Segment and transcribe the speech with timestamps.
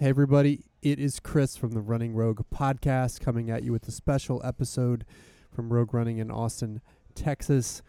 [0.00, 3.90] Hey, everybody, it is Chris from the Running Rogue podcast coming at you with a
[3.90, 5.04] special episode
[5.52, 6.80] from Rogue Running in Austin,
[7.16, 7.82] Texas.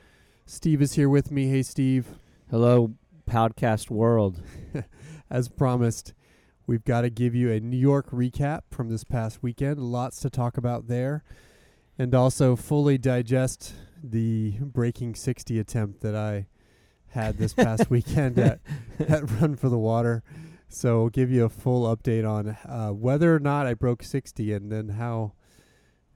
[0.47, 1.49] Steve is here with me.
[1.49, 2.07] Hey, Steve.
[2.49, 2.95] Hello,
[3.29, 4.41] podcast world.
[5.29, 6.15] As promised,
[6.65, 9.77] we've got to give you a New York recap from this past weekend.
[9.79, 11.23] Lots to talk about there.
[11.99, 16.47] And also fully digest the breaking 60 attempt that I
[17.09, 18.61] had this past weekend at,
[18.97, 20.23] at Run for the Water.
[20.71, 24.53] So we'll give you a full update on uh, whether or not I broke 60
[24.53, 25.33] and then how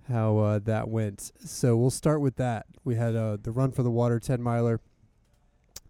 [0.07, 1.31] how uh, that went.
[1.44, 2.67] So we'll start with that.
[2.84, 4.80] We had uh, the Run for the Water 10 miler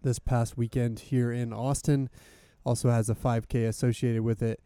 [0.02, 2.08] this past weekend here in Austin.
[2.64, 4.60] Also has a 5K associated with it.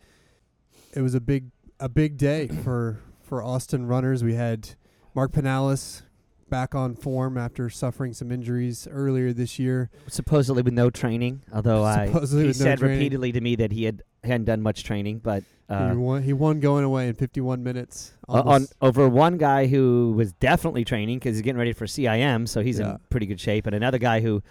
[0.94, 4.22] It was a big a big day for for Austin runners.
[4.22, 4.70] We had
[5.14, 6.02] Mark Panalis
[6.50, 9.90] back on form after suffering some injuries earlier this year.
[10.06, 13.84] Supposedly with no training, although Supposedly I he no said repeatedly to me that he
[13.84, 16.22] had hadn't done much training, but uh, he won.
[16.22, 18.12] He won going away in 51 minutes.
[18.28, 22.48] o- on over one guy who was definitely training because he's getting ready for CIM,
[22.48, 22.92] so he's Yeah.
[22.92, 24.42] in pretty good shape, and another guy who,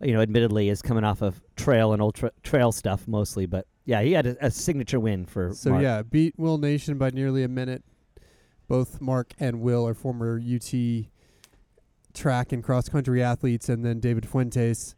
[0.00, 4.02] you know, admittedly is coming off of trail and ultra trail stuff mostly, but yeah,
[4.02, 5.52] he had a, a signature win for.
[5.54, 5.82] so Mark.
[5.82, 7.82] yeah, beat Will Nation by nearly a minute.
[8.68, 10.72] Both Mark and Will are former UT
[12.16, 14.96] track and cross country athletes, and then David Fuentes,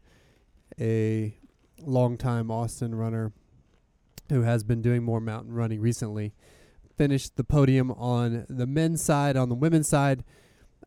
[0.79, 1.37] a
[1.81, 3.31] longtime Austin runner
[4.29, 6.33] who has been doing more mountain running recently,
[6.97, 9.35] finished the podium on the men's side.
[9.37, 10.23] On the women's side,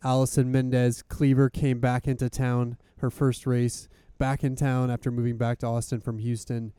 [0.02, 5.36] Allison Mendez Cleaver came back into town, her first race back in town after moving
[5.36, 6.72] back to Austin from Houston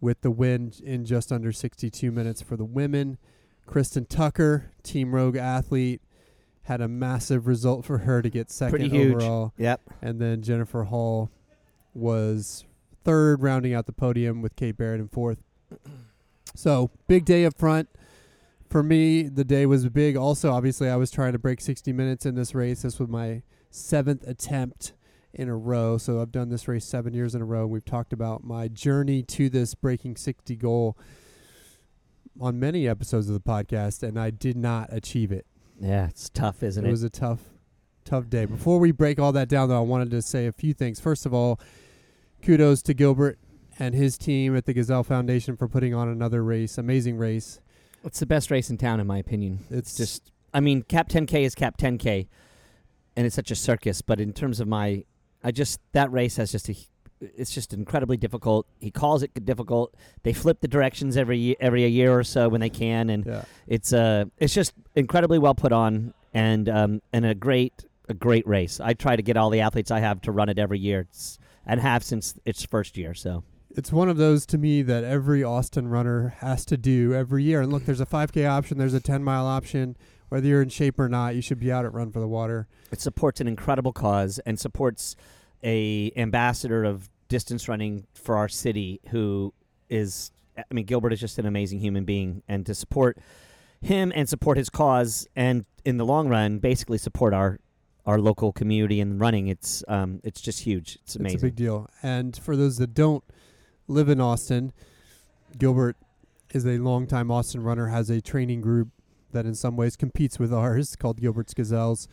[0.00, 3.18] with the win in just under 62 minutes for the women.
[3.66, 6.02] Kristen Tucker, Team Rogue athlete,
[6.64, 9.14] had a massive result for her to get second Pretty huge.
[9.16, 9.52] overall.
[9.58, 9.80] Yep.
[10.00, 11.30] And then Jennifer Hall
[11.94, 12.64] was
[13.04, 15.38] third, rounding out the podium with Kate Barrett in fourth.
[16.54, 17.88] So big day up front.
[18.68, 20.16] For me, the day was big.
[20.18, 22.82] Also, obviously, I was trying to break 60 minutes in this race.
[22.82, 24.92] This was my seventh attempt
[25.32, 25.96] in a row.
[25.96, 27.66] So I've done this race seven years in a row.
[27.66, 30.98] We've talked about my journey to this breaking 60 goal
[32.38, 35.46] on many episodes of the podcast, and I did not achieve it
[35.82, 36.90] Yeah, it's tough, isn't it it?
[36.90, 37.40] was a tough,
[38.04, 38.44] tough day.
[38.44, 41.00] Before we break all that down, though, I wanted to say a few things.
[41.00, 41.58] First of all,
[42.40, 43.38] kudos to Gilbert
[43.78, 46.78] and his team at the Gazelle Foundation for putting on another race.
[46.78, 47.60] Amazing race.
[48.04, 49.60] it's the best race in town, in my opinion.
[49.70, 52.28] It's just I mean, Cap 10K is Cap 10K,
[53.16, 54.02] and it's such a circus.
[54.02, 55.04] But in terms of my,
[55.42, 56.76] I just that race has just a,
[57.36, 58.66] it's just incredibly difficult.
[58.78, 59.94] He calls it difficult.
[60.22, 63.44] They flip the directions every every a year or so when they can, and yeah.
[63.66, 68.46] it's uh it's just incredibly well put on and um and a great a great
[68.46, 68.80] race.
[68.80, 71.00] I try to get all the athletes I have to run it every year.
[71.00, 73.14] It's, and have since its first year.
[73.14, 77.44] So It's one of those to me that every Austin runner has to do every
[77.44, 77.62] year.
[77.62, 79.96] And look, there's a 5K option, there's a 10 mile option.
[80.28, 82.66] Whether you're in shape or not, you should be out at Run for the Water.
[82.90, 85.14] it supports an incredible cause and supports
[85.62, 89.54] a ambassador of distance running for our city who
[89.88, 93.16] is I mean Gilbert is just an amazing human being and to support
[93.80, 97.58] him and support his cause and in the long run basically support our
[98.04, 101.56] our local community and running it's um it's just huge it's amazing It's a big
[101.56, 101.88] deal.
[102.02, 103.24] And for those that don't
[103.88, 104.72] live in Austin,
[105.58, 105.96] Gilbert
[106.50, 108.88] is a longtime Austin runner, has a training group
[109.32, 112.08] that in some ways competes with ours called Gilbert's Gazelles.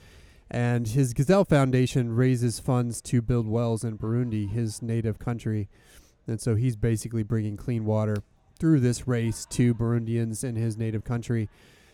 [0.52, 5.70] And his Gazelle Foundation raises funds to build wells in Burundi, his native country.
[6.28, 8.18] And so he's basically bringing clean water
[8.60, 11.50] through this race to Burundians in his native country.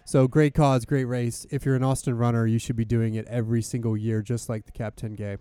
[0.05, 1.45] So great cause, great race.
[1.49, 4.65] If you're an Austin runner, you should be doing it every single year, just like
[4.65, 5.37] the Cap 10K.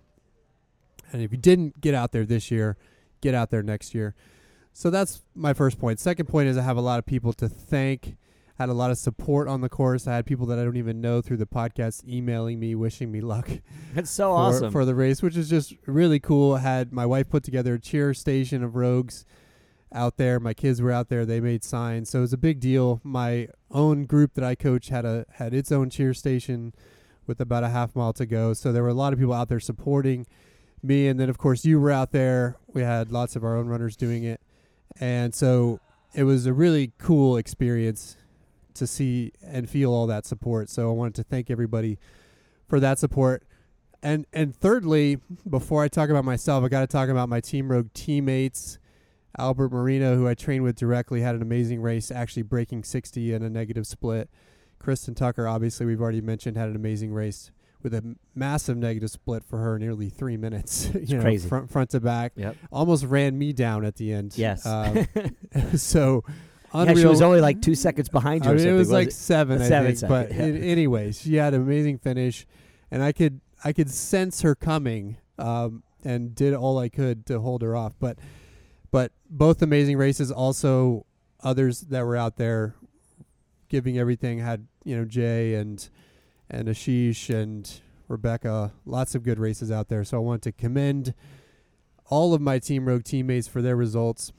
[1.12, 2.76] And if you didn't get out there this year,
[3.20, 4.14] get out there next year.
[4.72, 6.00] So that's my first point.
[6.00, 8.16] Second point is I have a lot of people to thank.
[8.58, 10.06] Had a lot of support on the course.
[10.06, 13.20] I had people that I don't even know through the podcast emailing me, wishing me
[13.20, 13.50] luck
[13.96, 16.54] it's so for, awesome for the race, which is just really cool.
[16.54, 19.24] I Had my wife put together a cheer station of rogues
[19.92, 20.38] out there.
[20.38, 21.24] My kids were out there.
[21.24, 23.00] They made signs, so it was a big deal.
[23.02, 26.74] My own group that I coach had a had its own cheer station
[27.26, 28.52] with about a half mile to go.
[28.52, 30.26] So there were a lot of people out there supporting
[30.82, 32.56] me, and then of course you were out there.
[32.72, 34.40] We had lots of our own runners doing it,
[35.00, 35.80] and so
[36.14, 38.16] it was a really cool experience
[38.74, 40.68] to see and feel all that support.
[40.68, 41.98] So I wanted to thank everybody
[42.68, 43.44] for that support.
[44.02, 45.18] And and thirdly,
[45.48, 48.78] before I talk about myself, I got to talk about my Team Rogue teammates.
[49.36, 53.42] Albert Marino, who I trained with directly, had an amazing race, actually breaking 60 in
[53.42, 54.30] a negative split.
[54.78, 57.50] Kristen Tucker, obviously, we've already mentioned, had an amazing race
[57.82, 60.90] with a m- massive negative split for her, nearly three minutes.
[61.02, 61.48] you know, crazy.
[61.48, 62.32] front front to back.
[62.36, 62.56] Yep.
[62.72, 64.36] Almost ran me down at the end.
[64.36, 64.66] Yes.
[64.66, 65.06] Um,
[65.76, 66.24] so
[66.74, 66.96] unreal.
[66.96, 68.50] Yeah, she was only like two seconds behind you.
[68.50, 69.12] I mean, it was like it?
[69.12, 69.98] seven, I Seven think.
[69.98, 70.44] second, but yeah.
[70.44, 72.46] in, anyway, she had an amazing finish,
[72.90, 77.40] and I could I could sense her coming, um, and did all I could to
[77.40, 77.94] hold her off.
[77.98, 78.18] But
[78.90, 80.30] but both amazing races.
[80.30, 81.06] Also,
[81.42, 82.74] others that were out there
[83.68, 85.88] giving everything had you know Jay and
[86.50, 88.72] and Ashish and Rebecca.
[88.84, 90.04] Lots of good races out there.
[90.04, 91.14] So I want to commend
[92.06, 94.32] all of my Team Rogue teammates for their results.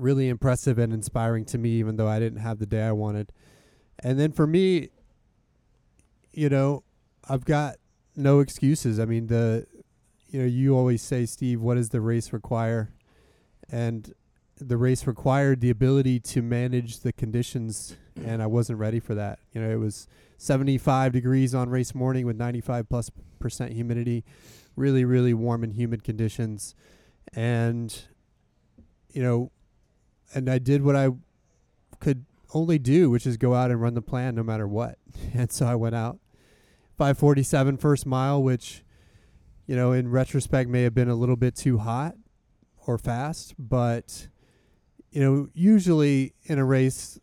[0.00, 3.32] Really impressive and inspiring to me, even though I didn't have the day I wanted.
[3.98, 4.88] And then for me,
[6.32, 6.84] you know,
[7.28, 7.76] I've got
[8.16, 8.98] no excuses.
[8.98, 9.66] I mean, the,
[10.30, 12.94] you know, you always say, Steve, what does the race require?
[13.70, 14.14] And
[14.56, 19.38] the race required the ability to manage the conditions, and I wasn't ready for that.
[19.52, 20.08] You know, it was
[20.38, 24.24] 75 degrees on race morning with 95 plus percent humidity,
[24.76, 26.74] really, really warm and humid conditions.
[27.34, 27.94] And,
[29.12, 29.50] you know,
[30.34, 31.10] and I did what I
[31.98, 32.24] could
[32.54, 34.98] only do, which is go out and run the plan no matter what.
[35.34, 36.18] And so I went out.
[36.96, 38.84] 547 first mile, which,
[39.66, 42.14] you know, in retrospect may have been a little bit too hot
[42.86, 44.28] or fast, but,
[45.10, 47.18] you know, usually in a race,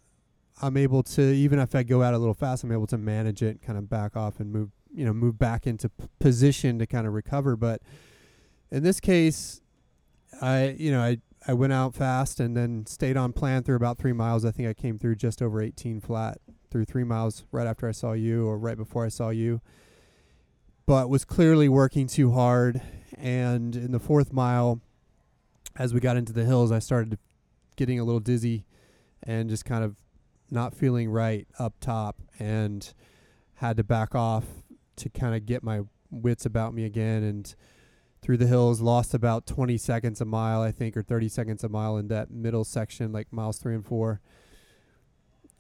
[0.62, 3.44] I'm able to, even if I go out a little fast, I'm able to manage
[3.44, 6.88] it, kind of back off and move, you know, move back into p- position to
[6.88, 7.56] kind of recover.
[7.56, 7.82] But
[8.72, 9.62] in this case,
[10.42, 13.98] I, you know, I, I went out fast and then stayed on plan through about
[13.98, 14.44] three miles.
[14.44, 16.40] I think I came through just over 18 flat
[16.70, 19.62] through three miles right after I saw you or right before I saw you.
[20.86, 22.82] But was clearly working too hard.
[23.18, 24.82] And in the fourth mile,
[25.78, 27.18] as we got into the hills, I started
[27.78, 28.66] getting a little dizzy
[29.24, 29.96] and just kind of
[30.52, 32.94] not feeling right up top and
[33.56, 34.46] had to back off
[34.98, 37.56] to kind of get my wits about me again and
[38.28, 41.70] through the hills lost about 20 seconds a mile i think or 30 seconds a
[41.70, 44.20] mile in that middle section like miles 3 and 4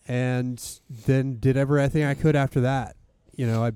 [0.05, 2.97] and then did everything i could after that.
[3.31, 3.71] You know i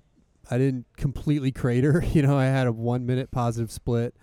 [0.53, 4.13] i didn't completely crater you know i had a 1 minute positive split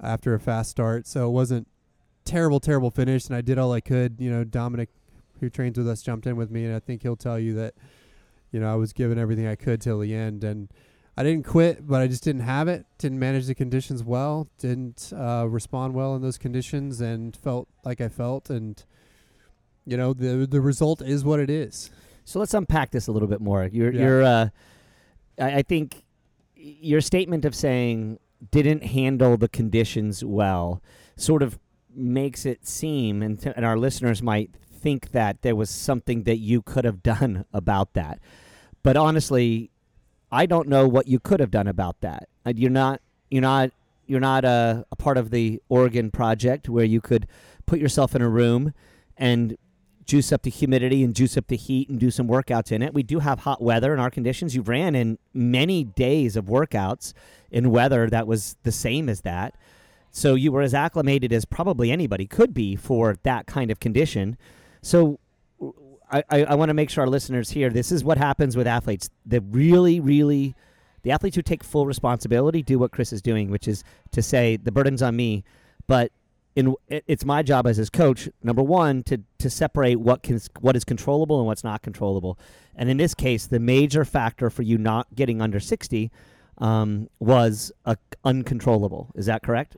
[0.00, 1.08] after a fast start.
[1.08, 1.66] So it wasn't
[2.24, 4.20] terrible terrible finish and i did all i could.
[4.20, 4.90] You know dominic
[5.40, 7.74] who trains with us jumped in with me and i think he'll tell you that
[8.52, 10.44] you know i was giving everything i could till the end.
[10.44, 10.68] And
[11.16, 12.84] I didn't quit, but I just didn't have it.
[12.98, 14.48] Didn't manage the conditions well.
[14.58, 18.50] Didn't uh, respond well in those conditions, and felt like I felt.
[18.50, 18.82] And
[19.86, 21.90] you know, the the result is what it is.
[22.24, 23.68] So let's unpack this a little bit more.
[23.72, 24.00] You're, Yeah.
[24.02, 24.48] you're, uh,
[25.38, 26.02] I, I think
[26.56, 28.18] your statement of saying
[28.50, 30.82] didn't handle the conditions well
[31.16, 31.58] sort of
[31.94, 36.38] makes it seem, and, t- and our listeners might think that there was something that
[36.38, 38.18] you could have done about that.
[38.82, 39.70] But honestly,
[40.30, 42.28] I don't know what you could have done about that.
[42.44, 43.00] Uh, You're not,
[43.30, 43.70] you're not,
[44.06, 47.26] you're not a, a part of the Oregon project where you could
[47.66, 48.72] put yourself in a room
[49.16, 49.56] and
[50.04, 52.94] juice up the humidity and juice up the heat and do some workouts in it.
[52.94, 54.54] We do have hot weather in our conditions.
[54.54, 57.12] You ran in many days of workouts
[57.50, 59.56] in weather that was the same as that.
[60.12, 64.38] So you were as acclimated as probably anybody could be for that kind of condition.
[64.80, 65.18] So
[66.10, 69.10] I, I, want to make sure our listeners hear this is what happens with athletes.
[69.24, 70.54] The really, really,
[71.02, 73.82] the athletes who take full responsibility do what Chris is doing, which is
[74.12, 75.42] to say the burden's on me,
[75.86, 76.12] but
[76.54, 78.28] in it- it's my job as his coach.
[78.42, 82.38] Number one, to to separate what can what is controllable and what's not controllable.
[82.74, 86.10] And in this case, the major factor for you not getting under sixty
[86.58, 89.10] um, was a uncontrollable.
[89.14, 89.76] Is that correct?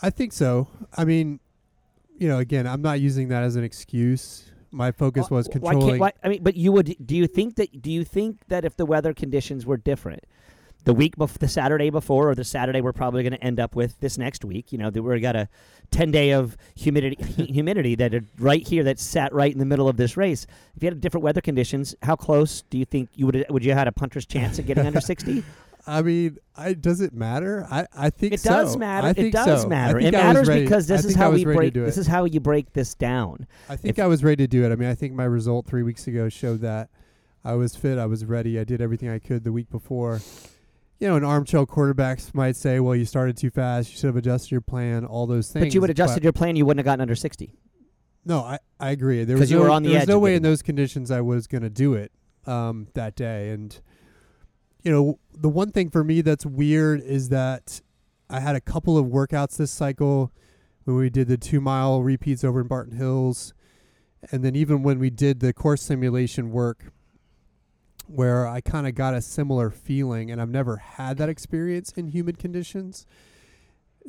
[0.00, 0.66] I think so.
[0.96, 1.38] I mean,
[2.18, 4.51] you know, again, I'm not using that as an excuse.
[4.72, 6.00] My focus uh, was Why can't- controlling.
[6.00, 6.96] why- I mean, but you would.
[7.04, 7.80] Do you think that?
[7.82, 10.24] Do you think that if the weather conditions were different,
[10.84, 13.76] the week before the Saturday before, or the Saturday we're probably going to end up
[13.76, 15.48] with this next week, you know, that we got a
[15.90, 19.88] ten day of humidity, humidity that are right here that sat right in the middle
[19.88, 20.46] of this race.
[20.74, 23.74] If you had different weather conditions, how close do you think you would would you
[23.74, 25.44] had a punter's chance of getting under sixty?
[25.86, 27.66] I mean, I does it matter?
[27.70, 28.50] I I think It so.
[28.50, 29.08] does matter.
[29.08, 29.68] I it does so.
[29.68, 29.98] Matter.
[29.98, 31.74] It matters ready- because this is how we break.
[31.74, 33.46] This is how you break this down.
[33.68, 34.70] I think If- I was ready to do it.
[34.72, 36.90] I mean, I think my result three weeks ago showed that
[37.44, 37.98] I was fit.
[37.98, 38.58] I was ready.
[38.58, 40.20] I did everything I could the week before.
[41.00, 43.90] You know, an armchair quarterbacks might say, "Well, you started too fast.
[43.90, 45.66] You should have adjusted your plan." All those things.
[45.66, 46.54] But you would have adjusted your plan.
[46.54, 47.54] You wouldn't have gotten under sixty.
[48.24, 49.24] No, I, I agree.
[49.24, 51.20] There was you no, were on the there was no way in those conditions I
[51.22, 52.12] was going to do it
[52.46, 53.50] um, that day.
[53.50, 53.80] And
[54.82, 57.80] you know, the one thing for me that's weird is that
[58.28, 60.32] I had a couple of workouts this cycle
[60.84, 63.54] when we did the two mile repeats over in Barton Hills,
[64.30, 66.92] and then even when we did the course simulation work,
[68.06, 72.08] where I kind of got a similar feeling, and I've never had that experience in
[72.08, 73.06] humid conditions.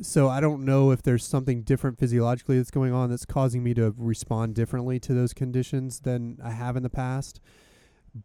[0.02, 3.74] So I don't know if there's something different physiologically that's going on that's causing me
[3.74, 7.40] to respond differently to those conditions than I have in the past.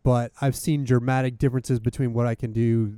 [0.04, 2.98] But I've seen dramatic differences between what I can do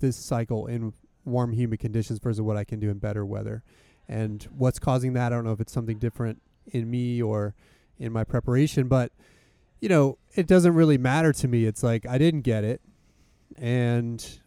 [0.00, 0.92] this cycle in
[1.24, 3.62] warm, humid conditions versus what I can do in better weather.
[4.08, 7.54] And what's causing that, I don't know if it's something different in me or
[7.98, 9.12] in my preparation, but
[9.80, 11.64] you know, it doesn't really matter to me.
[11.66, 12.80] It's like I didn't get it
[13.56, 14.40] and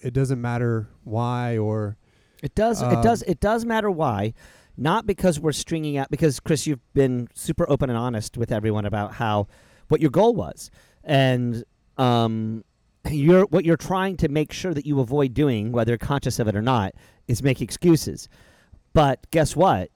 [0.00, 1.96] it doesn't matter why or
[2.42, 2.80] It does.
[2.82, 3.22] it Um, does.
[3.22, 4.32] It does matter why.
[4.76, 6.08] Not because we're stringing out.
[6.10, 9.48] Because Chris, you've been super open and honest with everyone about how
[9.88, 10.70] what your goal was,
[11.04, 11.64] and
[11.96, 12.64] um,
[13.10, 16.48] you're what you're trying to make sure that you avoid doing, whether you're conscious of
[16.48, 16.94] it or not,
[17.26, 18.28] is make excuses.
[18.92, 19.90] But guess what?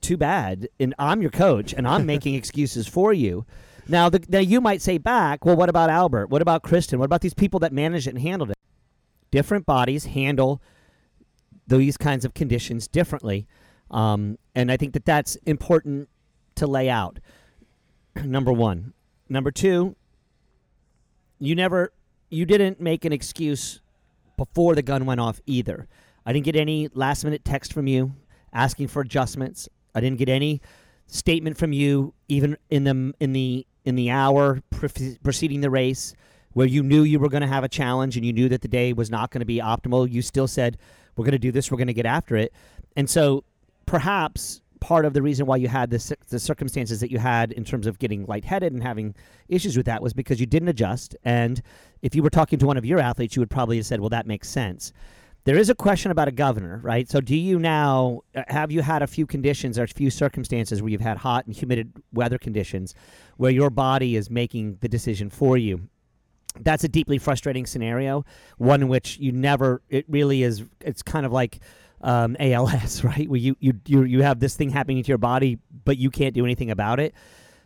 [0.00, 0.68] Too bad.
[0.78, 3.46] And I'm your coach, and I'm making excuses for you.
[3.88, 6.28] Now, the, now you might say back, well, what about Albert?
[6.28, 6.98] What about Kristen?
[6.98, 8.56] What about these people that managed it and handled it?
[9.30, 10.60] Different bodies handle
[11.66, 13.46] these kinds of conditions differently.
[13.90, 16.08] Um, and I think that that's important
[16.56, 17.18] to lay out.
[18.24, 18.92] Number one.
[19.28, 19.96] Number two,
[21.38, 21.92] you never,
[22.30, 23.80] you didn't make an excuse
[24.36, 25.88] before the gun went off either.
[26.24, 28.12] I didn't get any last minute text from you
[28.52, 29.68] asking for adjustments.
[29.94, 30.60] I didn't get any
[31.06, 36.14] statement from you even in the in the in the hour pre- preceding the race
[36.52, 38.68] where you knew you were going to have a challenge and you knew that the
[38.68, 40.10] day was not going to be optimal.
[40.10, 40.78] You still said,
[41.16, 41.70] "We're going to do this.
[41.70, 42.52] We're going to get after it."
[42.96, 43.44] And so,
[43.84, 47.64] perhaps part of the reason why you had the, the circumstances that you had in
[47.64, 49.14] terms of getting lightheaded and having
[49.48, 51.16] issues with that was because you didn't adjust.
[51.24, 51.62] And
[52.02, 54.10] if you were talking to one of your athletes, you would probably have said, "Well,
[54.10, 54.92] that makes sense."
[55.46, 57.08] There is a question about a governor, right?
[57.08, 60.82] So, do you now uh, have you had a few conditions or a few circumstances
[60.82, 62.94] where you've had hot and humid weather conditions
[63.36, 65.88] where your body is making the decision for you?
[66.58, 68.24] That's a deeply frustrating scenario,
[68.58, 69.82] one in which you never.
[69.88, 70.64] It really is.
[70.80, 71.60] It's kind of like
[72.00, 73.28] um, ALS, right?
[73.28, 76.34] Where you, you you you have this thing happening to your body, but you can't
[76.34, 77.14] do anything about it.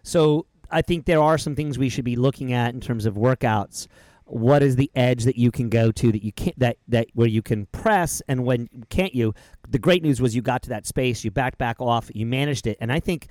[0.02, 3.14] So I think there are some things we should be looking at in terms of
[3.14, 3.86] workouts.
[4.24, 7.26] What is the edge that you can go to that you can't that that where
[7.26, 9.34] you can press and when can't you?
[9.68, 12.66] The great news was you got to that space, you backed back off, you managed
[12.66, 13.26] it, and I think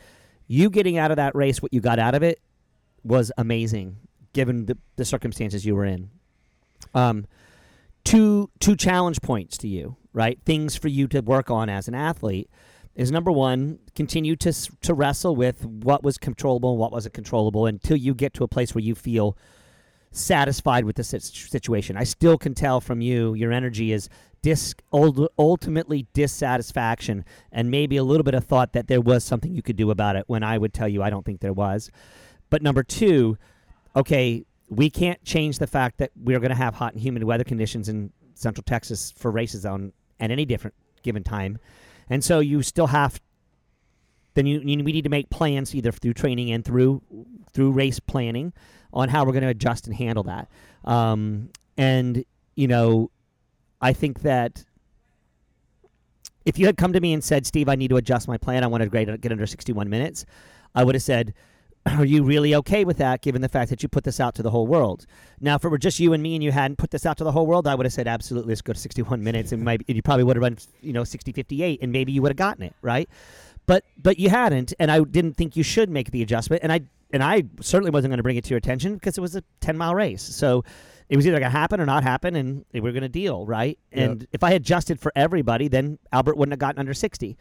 [0.47, 2.41] you getting out of that race, what you got out of it,
[3.03, 3.97] was amazing
[4.33, 6.09] given the, the circumstances you were in.
[6.93, 7.25] Um,
[8.03, 10.39] two two challenge points to you, right?
[10.45, 12.49] Things for you to work on as an athlete
[12.95, 14.51] is number one, continue to
[14.81, 18.47] to wrestle with what was controllable and what wasn't controllable until you get to a
[18.47, 19.37] place where you feel
[20.11, 21.95] satisfied with the situation.
[21.95, 24.09] I still can tell from you your energy is
[24.41, 29.61] dis- ultimately dissatisfaction and maybe a little bit of thought that there was something you
[29.61, 31.91] could do about it when I would tell you I don't think there was.
[32.49, 33.37] But number two,
[33.95, 37.43] okay, we can't change the fact that we're going to have hot and humid weather
[37.43, 41.57] conditions in Central Texas for races on at any different given time,
[42.09, 43.19] and so you still have.
[44.35, 47.01] Then you, you we need to make plans either through training and through
[47.51, 48.53] through race planning
[48.93, 50.49] on how we're going to adjust and handle that.
[50.85, 52.23] Um, and
[52.55, 53.09] you know,
[53.81, 54.63] I think that
[56.45, 58.63] if you had come to me and said, "Steve, I need to adjust my plan.
[58.63, 60.25] I want to get under 61 minutes,"
[60.75, 61.33] I would have said,
[61.85, 64.43] are you really okay with that given the fact that you put this out to
[64.43, 65.05] the whole world?
[65.39, 67.23] Now if it were just you and me and you hadn't put this out to
[67.23, 69.85] the whole world i would have said absolutely let's go to 61 minutes and, maybe,
[69.87, 72.37] and you probably would have run you know 60 58 and maybe you would have
[72.37, 73.09] gotten it right?
[73.65, 76.81] But but you hadn't and i didn't think you should make the adjustment and i
[77.11, 79.43] and i certainly wasn't going to bring it to your attention because it was a
[79.61, 80.23] 10 mile race.
[80.23, 80.63] So
[81.07, 83.45] it was either going to happen or not happen and we were going to deal
[83.45, 83.77] right?
[83.91, 84.09] Yep.
[84.09, 87.37] and if i had adjusted for everybody then albert wouldn't have gotten under 60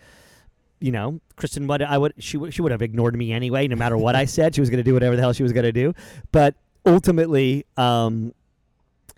[0.80, 3.76] you know, Kristen would I would she would she would have ignored me anyway, no
[3.76, 4.54] matter what I said.
[4.54, 5.94] She was going to do whatever the hell she was going to do.
[6.32, 6.54] But
[6.86, 8.32] ultimately, um,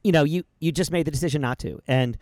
[0.02, 2.16] you know, you you just made the decision not to, and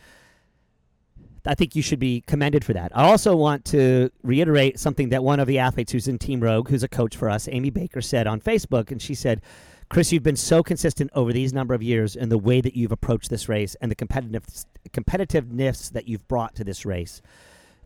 [1.46, 2.92] I think you should be commended for that.
[2.96, 6.68] I also want to reiterate something that one of the athletes who's in Team Rogue,
[6.68, 9.42] who's a coach for us, Amy Baker, said on Facebook, and she said.
[9.90, 12.92] Chris, you've been so consistent over these number of years in the way that you've
[12.92, 14.44] approached this race and the competitive
[14.90, 17.22] competitiveness that you've brought to this race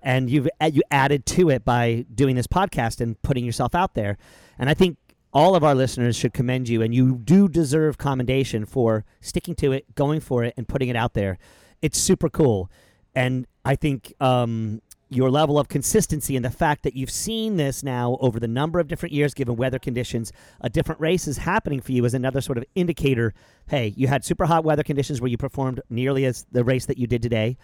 [0.02, 3.94] and you've uh, you added to it by doing this podcast and putting yourself out
[3.94, 4.18] there.
[4.58, 4.98] And I think
[5.32, 9.72] all of our listeners should commend you, and you do deserve commendation for sticking to
[9.72, 11.38] it, going for it, and putting it out there.
[11.80, 12.70] It's super cool,
[13.14, 14.82] and I think um,
[15.14, 18.80] your level of consistency and the fact that you've seen this now over the number
[18.80, 22.40] of different years, given weather conditions, a different race is happening for you is another
[22.40, 23.34] sort of indicator.
[23.68, 26.98] Hey, you had super hot weather conditions where you performed nearly as the race that
[26.98, 27.58] you did today.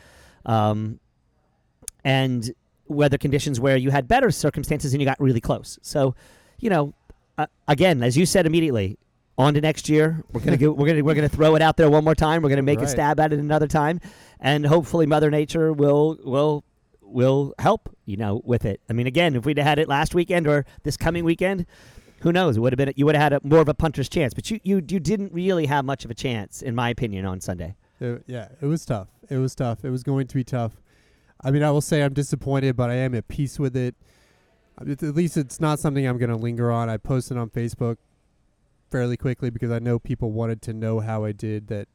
[0.45, 1.01] Um,
[2.05, 2.53] and
[2.87, 5.79] weather conditions where you had better circumstances and you got really close.
[5.83, 6.15] So,
[6.59, 6.95] you know,
[7.37, 8.99] uh, again, as you said immediately,
[9.39, 10.25] on to next year.
[10.33, 12.43] We're gonna go, we're gonna we're gonna throw it out there one more time.
[12.43, 14.01] We're gonna make a stab at it another time,
[14.41, 16.65] and hopefully Mother Nature will will
[17.01, 18.81] will help, you know, with it.
[18.91, 21.65] I mean, again, if we'd had it last weekend or this coming weekend,
[22.21, 22.57] who knows?
[22.57, 24.35] It would have been you would have had a, more of a puncher's chance.
[24.35, 27.41] But you, you you didn't really have much of a chance, in my opinion, on
[27.41, 27.77] Sunday.
[28.01, 29.09] It, yeah, it was tough.
[29.31, 29.85] It was tough.
[29.85, 30.73] It was going to be tough.
[31.43, 33.95] I mean, I will say I'm disappointed, but I am at peace with it.
[34.81, 36.89] At least it's not something I'm going to linger on.
[36.89, 37.97] I posted on Facebook
[38.91, 41.69] fairly quickly because I know people wanted to know how I did.
[41.69, 41.89] That,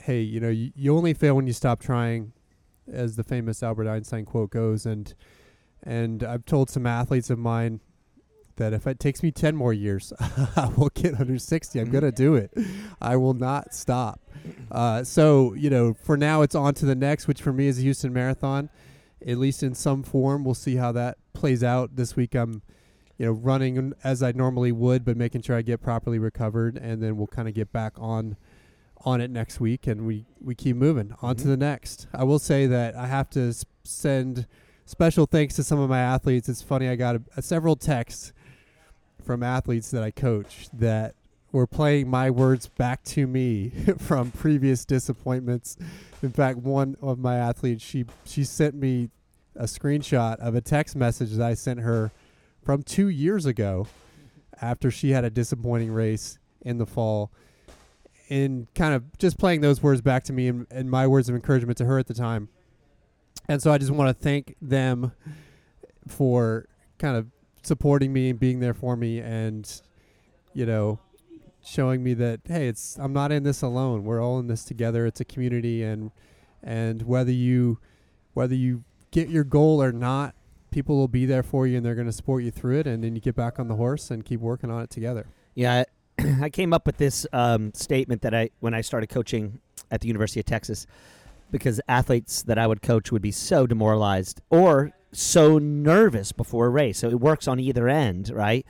[0.00, 2.32] hey, you know, you, you only fail when you stop trying,
[2.90, 4.86] as the famous Albert Einstein quote goes.
[4.86, 5.14] And
[5.82, 7.80] and I've told some athletes of mine
[8.56, 11.78] that if it takes me 10 more years, I will get under 60.
[11.78, 12.16] I'm going to mm-hmm.
[12.16, 12.52] do it.
[13.00, 14.20] I will not stop.
[14.70, 17.76] Uh, so, you know, for now, it's on to the next, which for me is
[17.76, 18.70] the Houston Marathon,
[19.26, 20.44] at least in some form.
[20.44, 21.96] We'll see how that plays out.
[21.96, 22.62] This week, I'm,
[23.18, 27.02] you know, running as I normally would, but making sure I get properly recovered, and
[27.02, 28.36] then we'll kind of get back on
[29.06, 31.48] on it next week, and we we keep moving on to Mhm.
[31.48, 32.06] the next.
[32.14, 34.46] I will say that I have to s- send
[34.86, 36.48] special thanks to some of my athletes.
[36.48, 38.32] It's funny, I got a, a several texts
[39.22, 41.14] from athletes that I coach that
[41.54, 45.76] were playing my words back to me from previous disappointments.
[46.20, 49.10] In fact, one of my athletes, she she sent me
[49.54, 52.10] a screenshot of a text message that I sent her
[52.64, 53.86] from 2 years ago
[54.60, 57.30] after she had a disappointing race in the fall
[58.28, 61.36] and kind of just playing those words back to me and, and my words of
[61.36, 62.48] encouragement to her at the time.
[63.48, 65.12] And so I just want to thank them
[66.08, 66.66] for
[66.98, 67.28] kind of
[67.62, 69.82] supporting me and being there for me and
[70.52, 70.98] you know
[71.64, 75.06] showing me that hey it's I'm not in this alone we're all in this together
[75.06, 76.10] it's a community and
[76.62, 77.78] and whether you
[78.34, 80.34] whether you get your goal or not
[80.70, 83.04] people will be there for you and they're going to support you through it and
[83.04, 85.84] then you get back on the horse and keep working on it together Yeah,
[86.18, 90.00] I, I came up with this um, statement that I when I started coaching at
[90.00, 90.86] the University of Texas
[91.50, 96.70] because athletes that I would coach would be so demoralized or so nervous before a
[96.70, 96.98] race.
[96.98, 98.66] So it works on either end, right?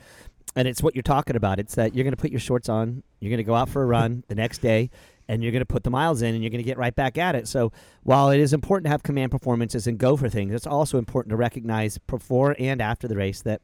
[0.55, 1.59] And it's what you're talking about.
[1.59, 3.83] It's that you're going to put your shorts on, you're going to go out for
[3.83, 4.89] a run the next day,
[5.27, 7.17] and you're going to put the miles in, and you're going to get right back
[7.17, 7.47] at it.
[7.47, 7.71] So
[8.03, 11.31] while it is important to have command performances and go for things, it's also important
[11.31, 13.61] to recognize before and after the race that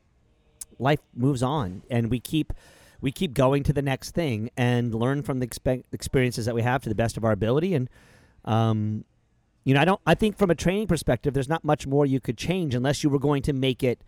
[0.80, 2.54] life moves on, and we keep
[3.02, 6.62] we keep going to the next thing and learn from the expe- experiences that we
[6.62, 7.90] have to the best of our ability and
[8.46, 9.04] um,
[9.64, 12.20] you know i don't i think from a training perspective there's not much more you
[12.20, 14.04] could change unless you were going to make it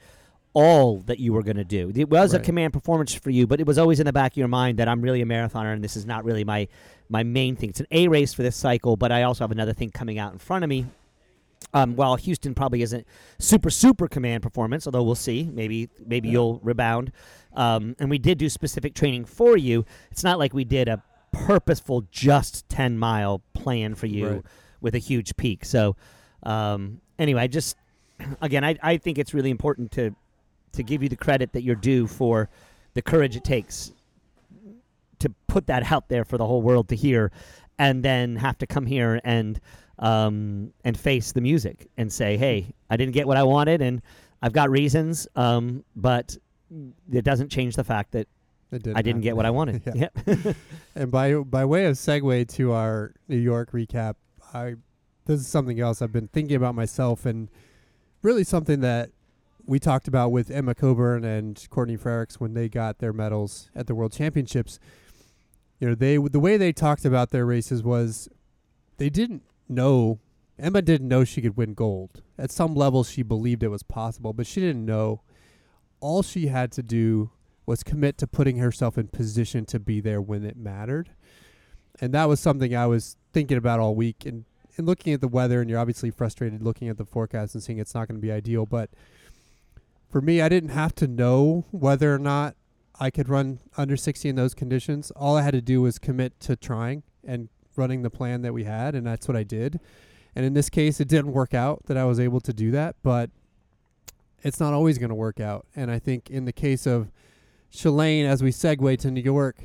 [0.54, 3.60] all that you were going to do it was a command performance for you but
[3.60, 5.84] it was always in the back of your mind that i'm really a marathoner and
[5.84, 6.68] this is not really my
[7.10, 9.74] my main thing it's an a race for this cycle but i also have another
[9.74, 10.86] thing coming out in front of me
[11.74, 13.08] um, while Houston probably isn't
[13.40, 15.50] super super command performance, although we'll see.
[15.52, 16.34] Maybe maybe Yeah.
[16.34, 17.12] you'll rebound.
[17.54, 19.86] Um, and we did do specific training for you.
[20.12, 24.42] It's not like we did a purposeful just ten mile plan for you Right.
[24.82, 25.64] with a huge peak.
[25.66, 25.96] So
[26.44, 27.76] um, anyway, I just
[28.42, 30.14] again, I, I think it's really important to
[30.74, 32.50] to give you the credit that you're due for
[32.94, 33.92] the courage it takes
[35.20, 37.32] to put that out there for the whole world to hear,
[37.80, 39.60] and then have to come here and
[40.00, 44.02] um, and face the music and say, "Hey, I didn't get what I wanted, and
[44.42, 46.38] I've got reasons, um, but
[47.12, 48.28] it doesn't change the fact that
[48.72, 50.10] It I didn't get what I wanted." Yeah.
[50.26, 50.56] Yep.
[50.96, 54.16] And by by way of segue to our New York recap,
[54.54, 54.76] I
[55.26, 57.50] this is something else I've been thinking about myself, and
[58.22, 59.12] really something that
[59.66, 63.88] we talked about with Emma Coburn and Courtney Frerichs when they got their medals at
[63.88, 64.80] the World Championships.
[65.80, 68.30] You know, they the way they talked about their races was
[68.98, 70.20] they didn't know
[70.60, 72.22] Emma didn't know she could win gold.
[72.38, 75.22] At some level, she believed it was possible, but she didn't know.
[76.00, 77.32] All she had to do
[77.66, 81.12] was commit to putting herself in position to be there when it mattered.
[82.00, 84.46] And that was something I was thinking about all week and,
[84.78, 87.78] and looking at the weather and you're obviously frustrated looking at the forecast and seeing
[87.78, 88.90] it's not going to be ideal, but
[90.14, 92.56] for me I didn't have to know whether or not
[93.00, 95.10] I could run under 60 in those conditions.
[95.16, 98.64] All I had to do was commit to trying and running the plan that we
[98.64, 99.80] had and that's what I did.
[100.36, 102.96] And in this case it didn't work out that I was able to do that,
[103.02, 103.32] but
[104.44, 105.66] it's not always going to work out.
[105.76, 107.10] And I think in the case of
[107.74, 109.64] Shalane, as we segue to New York,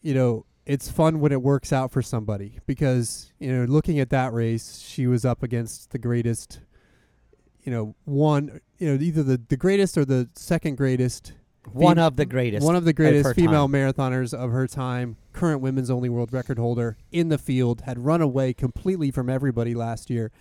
[0.00, 4.10] you know, it's fun when it works out for somebody because, you know, looking at
[4.10, 6.60] that race, she was up against the greatest,
[7.62, 11.32] you know, one, you know, either the, the greatest or the second greatest.
[11.72, 12.64] One fem- of the greatest.
[12.64, 13.72] One of the greatest female time.
[13.72, 18.22] marathoners of her time, current women's only world record holder in the field, had run
[18.22, 20.32] away completely from everybody last year.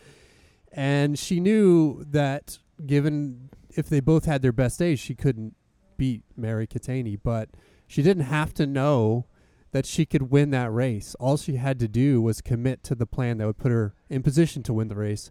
[0.72, 5.56] And she knew that given if they both had their best days, she couldn't
[5.98, 7.50] beat Mary Keitany, but
[7.86, 9.26] she didn't have to know
[9.72, 11.16] that she could win that race.
[11.20, 14.24] All she had to do was commit to the plan that would put her in
[14.24, 15.30] position to win the race.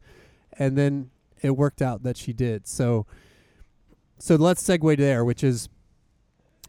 [0.53, 1.11] And then
[1.43, 2.67] it worked out that she did.
[2.67, 3.07] So,
[4.19, 5.69] so let's segue there, which is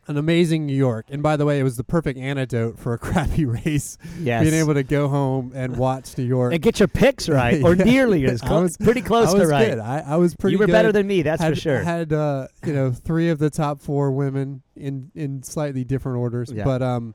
[0.08, 1.06] an amazing New York.
[1.10, 3.98] And by the way, it was the perfect antidote for a crappy race.
[4.20, 4.42] Yes.
[4.44, 6.52] Being able to go home and watch New York.
[6.54, 7.84] and get your picks right, or Yeah.
[7.84, 9.70] nearly as I close, was- pretty close I to right.
[9.70, 9.80] good.
[9.80, 10.72] I, I was pretty you were good.
[10.72, 11.80] better than me, that's had, for sure.
[11.84, 16.52] Had uh, you know three of the top four women in in slightly different orders,
[16.52, 16.64] Yeah.
[16.64, 17.14] but um,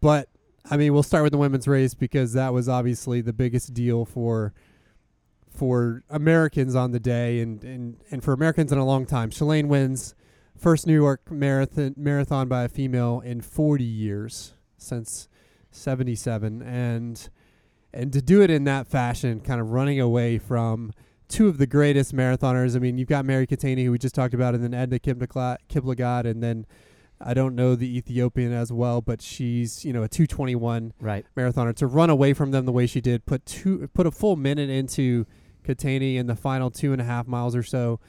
[0.00, 0.28] but
[0.70, 4.04] I mean we'll start with the women's race because that was obviously the biggest deal
[4.06, 4.54] for
[5.50, 9.30] for Americans on the day and and and for Americans in a long time.
[9.30, 10.14] Shalane wins
[10.56, 15.28] first New York marathon marathon by a female in 40 years since
[15.70, 17.28] 77 and
[17.92, 20.92] and to do it in that fashion kind of running away from
[21.28, 22.76] two of the greatest marathoners.
[22.76, 25.58] I mean, you've got Mary Keitany, who we just talked about, and then Edna Kiplagat,
[25.68, 26.66] Kiplagat and then
[27.20, 31.26] I don't know the Ethiopian as well, but she's you know a 221 right.
[31.36, 31.74] marathoner.
[31.76, 34.70] To run away from them the way she did, put two, put a full minute
[34.70, 35.26] into
[35.74, 38.00] Keitany in the final two and a half miles or so,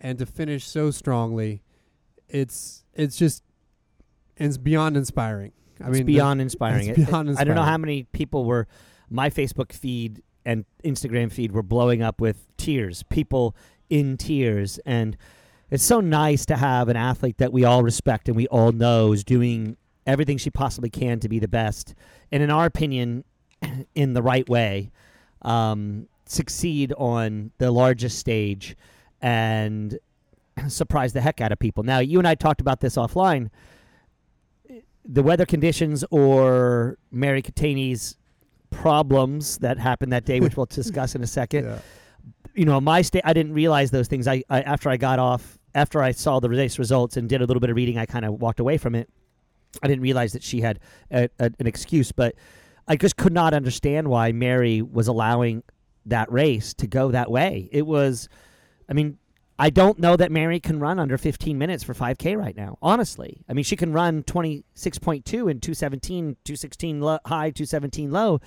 [0.00, 1.62] and to finish so strongly,
[2.28, 3.42] it's it's just
[4.36, 5.52] it's beyond inspiring.
[5.80, 6.88] I it's mean, the- beyond inspiring.
[6.88, 8.66] it's It- beyond I don't know how many people were.
[9.10, 13.02] My Facebook feed and Instagram feed were blowing up with tears.
[13.04, 13.54] People
[13.90, 15.16] in tears, and
[15.70, 19.12] it's so nice to have an athlete that we all respect and we all know
[19.12, 21.94] is doing everything she possibly can to be the best,
[22.32, 23.22] and in our opinion,
[23.94, 24.90] in the right way,
[25.42, 28.76] um, succeed on the largest stage
[29.20, 29.98] and
[30.68, 31.82] surprise the heck out of people.
[31.82, 33.50] Now, you and I talked about this offline
[35.04, 38.16] the weather conditions or Mary Keitany's
[38.70, 41.64] problems that happened that day, which we'll discuss in a second.
[41.64, 41.78] Yeah.
[42.54, 44.28] You know, my state, I didn't realize those things.
[44.28, 47.46] I, I after I got off, after I saw the race results and did a
[47.46, 49.08] little bit of reading, I kind of walked away from it.
[49.82, 52.34] I didn't realize that she had a, a, an excuse, but
[52.86, 55.62] I just could not understand why Mary was allowing
[56.06, 57.68] that race to go that way.
[57.72, 58.28] It was,
[58.88, 59.18] I mean,
[59.58, 62.78] I don't know that Mary can run under 15 minutes for 5K right now.
[62.82, 68.40] Honestly, I mean, she can run 26.2 and 217, 216 low, high, 217 low,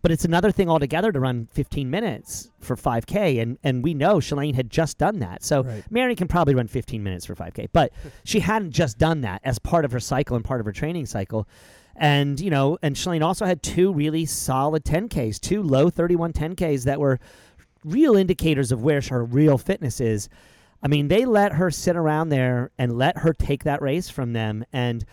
[0.00, 3.42] but it's another thing altogether to run 15 minutes for 5K.
[3.42, 5.84] And and we know Shalane had just done that, so Right.
[5.90, 7.92] Mary can probably run 15 minutes for 5K, but
[8.24, 11.06] she hadn't just done that as part of her cycle and part of her training
[11.06, 11.46] cycle.
[11.96, 16.84] And, you know, and Shalane also had two really solid 10Ks, two low 31 10Ks
[16.84, 17.18] that were
[17.84, 20.28] real indicators of where her real fitness is.
[20.82, 24.32] I mean, they let her sit around there and let her take that race from
[24.32, 24.64] them.
[24.72, 25.04] And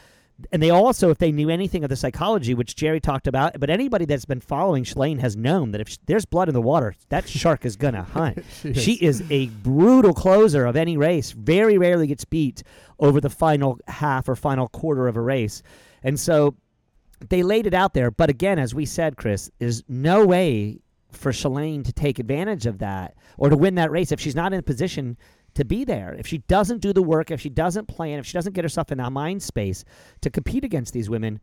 [0.54, 3.70] and they also, if they knew anything of the psychology, which Jerry talked about, but
[3.70, 6.96] anybody that's been following Shalane has known that if sh- there's blood in the water,
[7.10, 8.46] that shark is gonna hunt.
[8.62, 9.20] She She is.
[9.20, 11.32] is a brutal closer of any race.
[11.32, 12.64] Very rarely gets beat
[13.00, 15.62] over the final half or final quarter of a race.
[16.04, 16.56] And so
[17.28, 18.12] they laid it out there.
[18.12, 20.80] But again, as we said, Chris, there's no way
[21.12, 24.54] for Shalane to take advantage of that or to win that race if she's not
[24.54, 25.18] in a position
[25.56, 26.16] to be there.
[26.18, 28.92] If she doesn't do the work, if she doesn't plan, if she doesn't get herself
[28.92, 29.84] in that mind space
[30.22, 31.40] to compete against these women,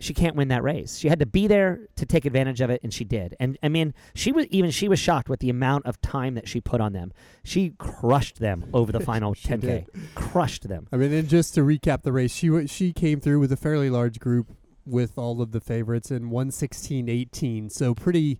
[0.00, 0.98] she can't win that race.
[0.98, 3.36] She had to be there to take advantage of it, and she did.
[3.38, 6.48] And I mean, she was even she was shocked with the amount of time that
[6.48, 7.12] she put on them.
[7.44, 9.60] She crushed them over the final 10k.
[9.60, 9.86] did.
[10.16, 10.88] Crushed them.
[10.90, 13.56] I mean, and just to recap the race, she w- she came through with a
[13.56, 14.48] fairly large group
[14.86, 17.70] with all of the favorites in 116-18.
[17.70, 18.38] so pretty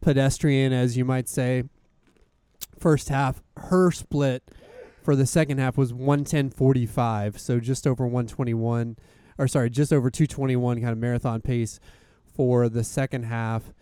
[0.00, 1.64] pedestrian, as you might say.
[2.78, 4.42] First half, her split
[5.02, 8.96] for the second half was 110.45, so just over 121,
[9.38, 11.80] or sorry, just over 221 kind of marathon pace
[12.26, 13.72] for the second half,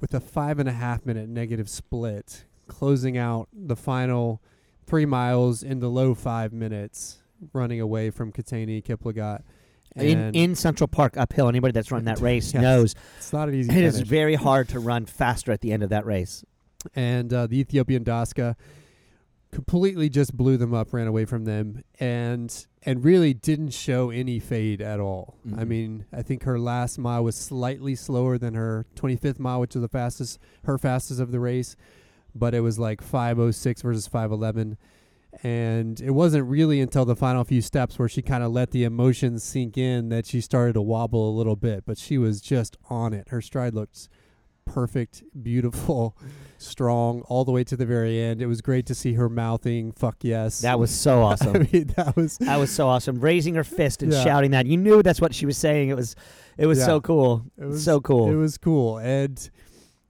[0.00, 4.42] with a five and a half minute negative split, closing out the final
[4.86, 7.22] three miles in the low five minutes,
[7.52, 9.42] running away from Keitany Kiplagat.
[9.96, 12.62] In in Central Park uphill, anybody that's run that race Yes.
[12.62, 14.08] knows it's not an easy it is finish.
[14.08, 16.44] very hard to run faster at the end of that race.
[16.96, 18.56] and uh, the Ethiopian Daska
[19.50, 24.40] completely just blew them up, ran away from them, and and really didn't show any
[24.40, 25.36] fade at all.
[25.56, 25.68] I Mhm.
[25.68, 29.82] mean, I think her last mile was slightly slower than her 25th mile, which was
[29.82, 31.76] the fastest, her fastest of the race,
[32.34, 34.76] but it was like 5:06 versus 5:11.
[35.42, 38.84] And it wasn't really until the final few steps where she kind of let the
[38.84, 41.84] emotions sink in that she started to wobble a little bit.
[41.86, 43.28] But she was just on it.
[43.30, 44.08] Her stride looked
[44.64, 46.16] perfect, beautiful,
[46.58, 48.40] strong, all the way to the very end.
[48.42, 51.56] It was great to see her mouthing "fuck yes." That was so awesome.
[51.56, 53.18] I mean, that was That was so awesome.
[53.18, 54.22] Raising her fist and Yeah.
[54.22, 54.66] shouting that.
[54.66, 55.88] You knew that's what she was saying.
[55.88, 56.14] It was
[56.58, 56.86] it was Yeah.
[56.86, 57.44] so cool.
[57.58, 58.30] It was so cool.
[58.30, 59.50] It was cool, and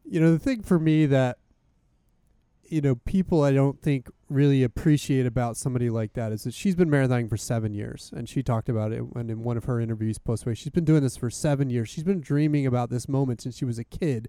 [0.04, 1.38] you know the thing for me that
[2.72, 6.74] you know people I don't think really appreciate about somebody like that is that she's
[6.74, 9.78] been marathoning for seven years, and she talked about it when in one of her
[9.78, 10.56] interviews post race.
[10.58, 11.90] She's been doing this for seven years.
[11.90, 14.28] She's been dreaming about this moment since she was a kid.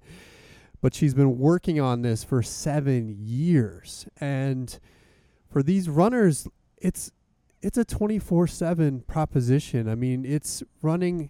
[0.82, 4.06] but she's been working on this for seven years.
[4.20, 4.78] And
[5.50, 6.46] for these runners,
[6.78, 7.10] it's
[7.62, 9.88] it's a 24/7 proposition.
[9.88, 11.30] I mean, it's running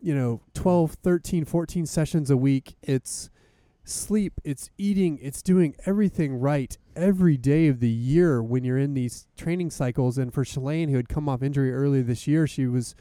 [0.00, 2.76] you know 12, 13, 14 sessions a week.
[2.82, 3.30] It's
[3.86, 8.94] sleep, it's eating, it's doing everything right every day of the year when you're in
[8.94, 10.18] these training cycles.
[10.18, 12.94] And for Shalane, who had come off injury earlier this year, she was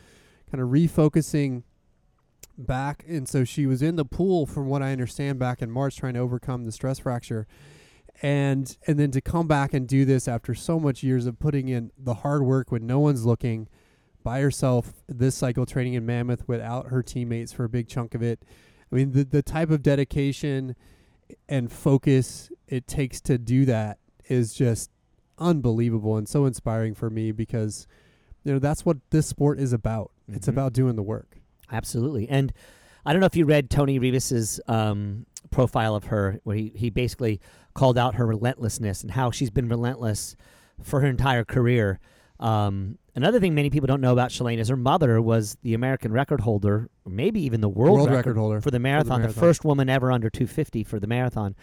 [0.52, 1.64] kind of refocusing
[2.58, 3.04] back.
[3.08, 6.14] And so she was in the pool, from what I understand, back in March, trying
[6.14, 7.48] to overcome the stress fracture.
[8.22, 11.68] And and then to come back and do this after so much years of putting
[11.68, 13.68] in the hard work when no one's looking
[14.24, 18.24] by herself this cycle training in Mammoth without her teammates for a big chunk of
[18.24, 18.42] it.
[18.96, 20.76] I mean, the the type of dedication
[21.50, 23.98] and focus it takes to do that
[24.30, 24.90] is just
[25.38, 27.88] unbelievable and so inspiring for me because
[28.46, 30.12] you know that's what this sport is about.
[30.24, 30.36] Mm-hmm.
[30.38, 31.40] It's about doing the work.
[31.70, 32.30] Absolutely.
[32.30, 32.54] And
[33.06, 36.90] I don't know if you read Toni Reavis's um, profile of her, where he, he
[36.90, 37.42] basically
[37.74, 40.38] called out her relentlessness and how she's been relentless
[40.82, 42.00] for her entire career.
[42.40, 46.12] Um, another thing many people don't know about Shalane is her mother was the American
[46.12, 49.20] record holder, maybe even the world, world record, record, holder for the, marathon, for the
[49.20, 51.56] marathon, the first woman ever under 250 for the marathon.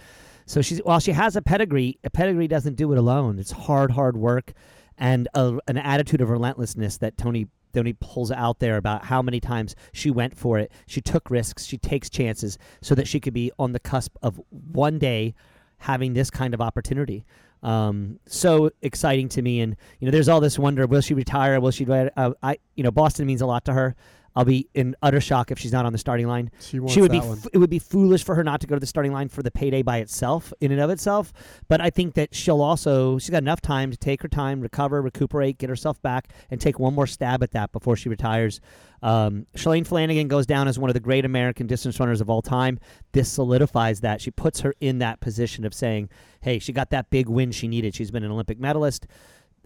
[0.47, 3.39] So she's while she has a pedigree, a pedigree doesn't do it alone.
[3.39, 4.53] It's hard, hard work
[4.99, 9.41] and a, an attitude of relentlessness that Toni Toni pulls out there about how many
[9.41, 10.71] times she went for it.
[10.87, 11.65] She took risks.
[11.65, 15.35] She takes chances so that she could be on the cusp of one day
[15.83, 17.25] having this kind of opportunity.
[17.63, 21.61] Um, so exciting to me, and you know, there's all this wonder: will she retire?
[21.61, 21.87] Will she?
[21.89, 23.95] Uh, I, you know, Boston means a lot to her.
[24.35, 26.51] I'll be in utter shock if she's not on the starting line.
[26.61, 27.19] She, she would be.
[27.19, 29.43] F- it would be foolish for her not to go to the starting line for
[29.43, 31.33] the payday by itself, in and of itself.
[31.69, 33.19] But I think that she'll also.
[33.19, 36.79] She's got enough time to take her time, recover, recuperate, get herself back, and take
[36.79, 38.61] one more stab at that before she retires.
[39.03, 42.41] Um, Shalane Flanagan goes down as one of the great American distance runners of all
[42.41, 42.79] time.
[43.13, 44.21] This solidifies that.
[44.21, 46.09] She puts her in that position of saying,
[46.41, 47.95] "Hey, she got that big win she needed.
[47.95, 49.07] She's been an Olympic medalist."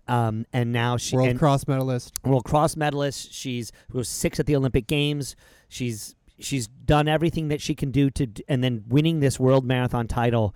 [0.08, 2.14] Um, and now she world cross medalist.
[2.24, 3.32] World cross medalist.
[3.32, 5.34] She's was six at the Olympic Games.
[5.68, 10.06] She's she's done everything that she can do to, and then winning this world marathon
[10.06, 10.54] title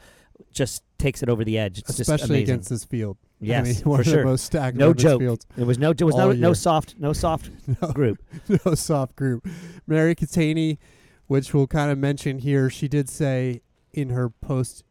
[0.52, 1.78] just takes it over the edge.
[1.78, 3.16] It's especially against this field.
[3.40, 4.24] Yes, I mean, for sure.
[4.24, 5.20] most stacked no joke.
[5.20, 5.92] Fields there was no.
[5.92, 6.96] There was no, no soft.
[6.98, 7.50] No soft
[7.82, 8.22] no, group.
[8.64, 9.46] No soft group.
[9.86, 10.78] Mary Keitany,
[11.26, 14.84] which we'll kind of mention here, she did say in her post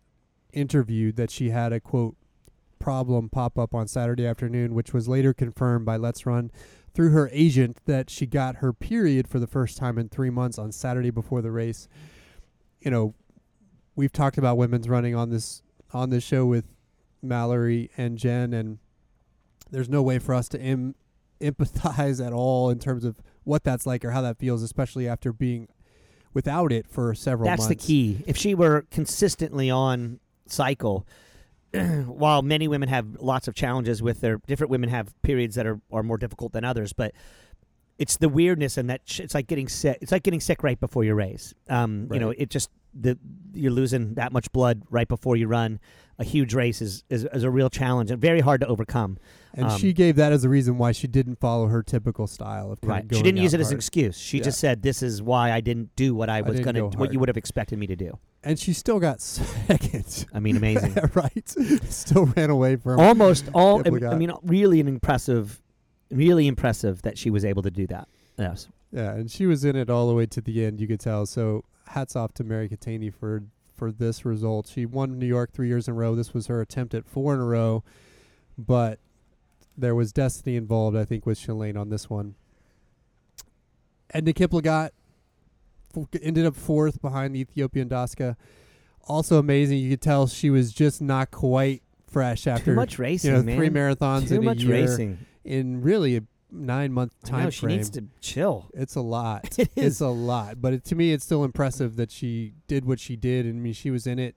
[0.51, 2.15] interview that she had a quote
[2.79, 6.49] problem pop up on Saturday afternoon, which was later confirmed by LetsRun
[6.93, 10.57] through her agent that she got her period for the first time in three months
[10.57, 11.87] on Saturday before the race.
[12.81, 13.13] You know,
[13.95, 15.61] we've talked about women's running on this
[15.93, 16.65] on this show with
[17.21, 18.79] Mallory and Jen, and
[19.71, 20.95] there's no way for us to Im-
[21.41, 25.33] empathize at all in terms of what that's like or how that feels, especially after
[25.33, 25.67] being
[26.33, 27.69] without it for several That's months.
[27.69, 28.23] the key.
[28.27, 31.07] If she were consistently on cycle,
[32.05, 35.79] while many women have lots of challenges with their different women have periods that are,
[35.91, 37.13] are more difficult than others, but
[37.97, 39.97] it's the weirdness and that sh- it's like getting sick.
[40.01, 41.53] It's like getting sick right before your race.
[41.69, 42.15] Um, Right.
[42.15, 43.17] You know, it just the
[43.53, 45.79] you're losing that much blood right before you run.
[46.19, 49.17] A huge race is, is, is a real challenge and very hard to overcome.
[49.53, 52.71] And Um, she gave that as a reason why she didn't follow her typical style
[52.71, 53.05] of Right.
[53.11, 54.17] She didn't use it as an excuse.
[54.17, 54.43] She Yeah.
[54.43, 56.99] just said, "This is why I didn't do what I was didn't going to, go
[57.01, 59.19] what you would have expected me to do." and she still got
[59.67, 60.25] second.
[60.33, 60.93] I mean, amazing.
[61.13, 61.49] right?
[61.89, 62.99] Still ran away from.
[62.99, 63.81] almost all.
[63.85, 65.61] I mean, I mean, really an impressive,
[66.11, 68.07] really impressive that she was able to do that.
[68.37, 70.79] Yes, Yeah, and she was in it all the way to the end.
[70.79, 71.25] You could tell.
[71.25, 73.43] So hats off to Mary Keitany for
[73.79, 74.67] for this result.
[74.67, 76.13] She won New York three years in a row.
[76.13, 77.83] This was her attempt at four in a row,
[78.57, 78.99] but
[79.77, 80.97] there was destiny involved.
[80.97, 82.35] I think with Shalane on this one.
[84.13, 84.89] Edna Kiplagat
[85.95, 88.35] f- ended up fourth behind the Ethiopian Daska.
[89.07, 89.77] Also amazing.
[89.79, 93.43] You could tell she was just not quite fresh after too much racing, you know
[93.43, 93.55] man.
[93.55, 95.19] three marathons too in a year racing.
[95.45, 97.77] in really a nine month time know, she frame.
[97.77, 98.69] needs to chill.
[98.73, 99.49] It's a lot.
[99.59, 102.99] It It's a lot, but it, to me, it's still impressive that she did what
[102.99, 103.45] she did.
[103.45, 104.35] And I mean, she was in it,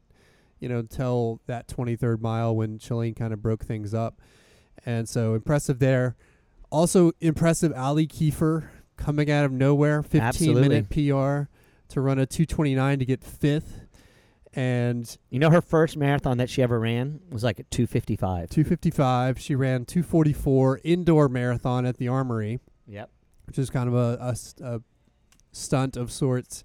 [0.60, 4.20] you know, until that 23rd mile when Shalane kind of broke things up,
[4.84, 6.16] and so impressive there.
[6.70, 10.62] Also impressive, Allie Kieffer coming out of nowhere, 15 Absolutely.
[10.68, 11.48] minute PR
[11.92, 13.81] to run a 229 to get fifth,
[14.54, 18.16] and You know, her first marathon that she ever ran was like at two fifty
[18.16, 18.50] five.
[18.50, 19.38] 255.
[19.40, 22.60] She ran 244 indoor marathon at the Armory.
[22.86, 23.10] Yep.
[23.46, 24.80] which is kind of a, a a
[25.52, 26.64] stunt of sorts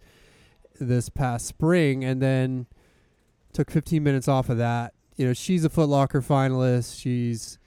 [0.80, 2.68] this past spring, and then
[3.54, 4.94] took 15 minutes off of that.
[5.16, 7.00] You know, she's a Foot Locker finalist.
[7.00, 7.58] She's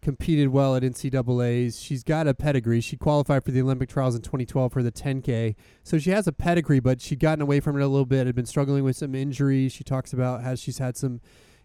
[0.00, 1.80] competed well at NCAA's.
[1.80, 2.80] She's got a pedigree.
[2.80, 5.54] She qualified for the Olympic trials in 2012 for the 10K.
[5.82, 8.34] So she has a pedigree, but she'd gotten away from it a little bit, had
[8.34, 9.72] been struggling with some injuries.
[9.72, 11.20] She talks about how she's had some,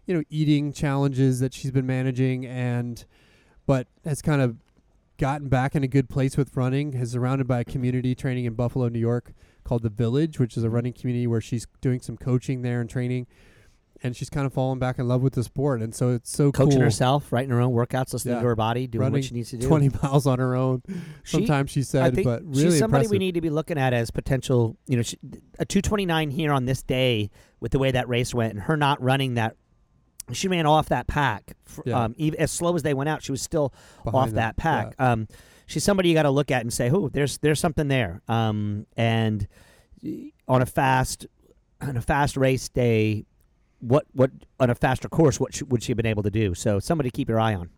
[0.06, 3.04] you know, eating challenges that she's been managing and
[3.66, 4.56] but has kind of
[5.16, 8.54] gotten back in a good place with running, is surrounded by a community training in
[8.54, 12.16] Buffalo, New York called The Village, which is a running community where she's doing some
[12.16, 13.26] coaching there and training
[14.04, 16.52] and she's kind of fallen back in love with the sport, and so it's so
[16.52, 16.82] Coaching cool.
[16.82, 18.42] herself, writing her own workouts, listening Yeah.
[18.42, 19.66] to her body, doing Running what she needs to do.
[19.66, 20.82] Twenty miles on her own.
[21.24, 23.10] She- Sometimes she I said, think but really she's somebody impressive.
[23.10, 24.76] we need to be looking at as potential.
[24.86, 25.18] You know, she,
[25.58, 29.02] a 229 here on this day with the way that race went, and her not
[29.02, 29.56] running that.
[30.32, 31.54] She ran off that pack.
[31.84, 32.04] Yeah.
[32.04, 34.36] Um, even as slow as they went out, she was still Behind off them.
[34.36, 34.94] that pack.
[34.98, 35.28] Um,
[35.66, 38.86] she's somebody you got to look at and say, "Oh, there's there's something there." Um,
[38.96, 39.46] and
[40.48, 41.26] on a fast
[41.80, 43.26] on a fast race day,
[43.84, 46.54] what what on a faster course, what sh- would she have been able to do?
[46.54, 47.70] So somebody keep your eye on.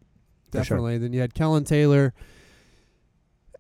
[0.51, 0.77] for sure.
[0.77, 0.99] Definitely.
[0.99, 2.15] Then you had Kellyn Taylor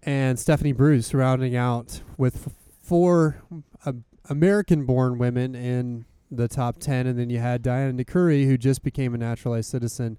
[0.02, 3.42] and Stephanie Bruce rounding out with four
[3.84, 3.92] uh,
[4.28, 9.14] American-born women in the top ten, and then you had Diana Nukuri, who just became
[9.14, 10.18] a naturalized citizen,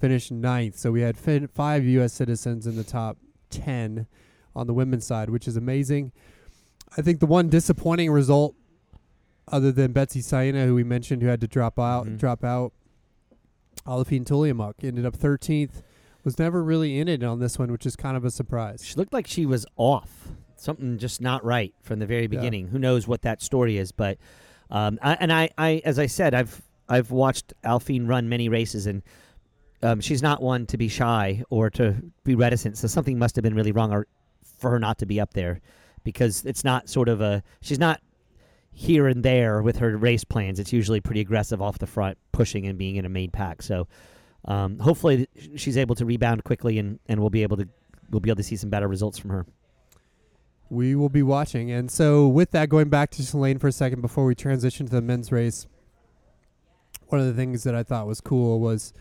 [0.00, 0.76] finished ninth.
[0.76, 2.12] So we had fin- five U.S.
[2.12, 3.18] citizens in the top
[3.50, 4.06] ten
[4.54, 6.12] on the women's side, which is amazing.
[6.96, 8.54] I think the one disappointing result,
[9.48, 12.18] other than Betsy Saina, who we mentioned, who had to drop out, Mhm.
[12.18, 12.72] drop out,
[13.86, 15.82] Aliphine Tuliamuk ended up 13th.
[16.24, 18.84] Was never really in it on this one, which is kind of a surprise.
[18.84, 20.28] She looked like she was off.
[20.54, 22.68] Something just not right from the very beginning.
[22.68, 23.90] Who knows what that story is?
[23.90, 24.18] But
[24.70, 28.86] um, I, and I, I, as I said, I've I've watched Aliphine run many races,
[28.86, 29.02] and
[29.82, 32.78] um, she's not one to be shy or to be reticent.
[32.78, 34.06] So something must have been really wrong, or
[34.58, 35.60] for her not to be up there,
[36.04, 38.00] because it's not sort of a she's not
[38.72, 40.58] here and there with her race plans.
[40.58, 43.62] It's usually pretty aggressive off the front, pushing and being in a main pack.
[43.62, 43.86] So
[44.46, 47.68] um, hopefully she's able to rebound quickly, and, and we'll be able to
[48.10, 49.46] we'll be able to see some better results from her.
[50.68, 51.70] We will be watching.
[51.70, 54.92] And so, with that, going back to Shalane for a second before we transition to
[54.92, 55.66] the men's race,
[57.08, 58.92] one of the things that I thought was cool was,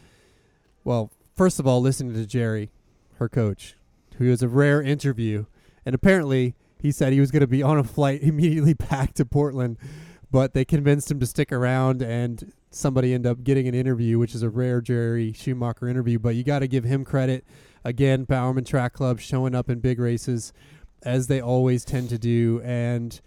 [0.83, 2.71] well, first of all, listening to Jerry,
[3.15, 3.75] her coach,
[4.17, 5.45] who was a rare interview.
[5.85, 9.25] And apparently, he said he was going to be on a flight immediately back to
[9.25, 9.77] Portland,
[10.31, 14.33] but they convinced him to stick around and somebody ended up getting an interview, which
[14.33, 16.19] is a rare Jerry Schumacher interview.
[16.19, 17.45] But you got to give him credit.
[17.83, 20.53] Again, Bowerman Track Club showing up in big races
[21.03, 22.61] as they always tend to do.
[22.63, 23.19] And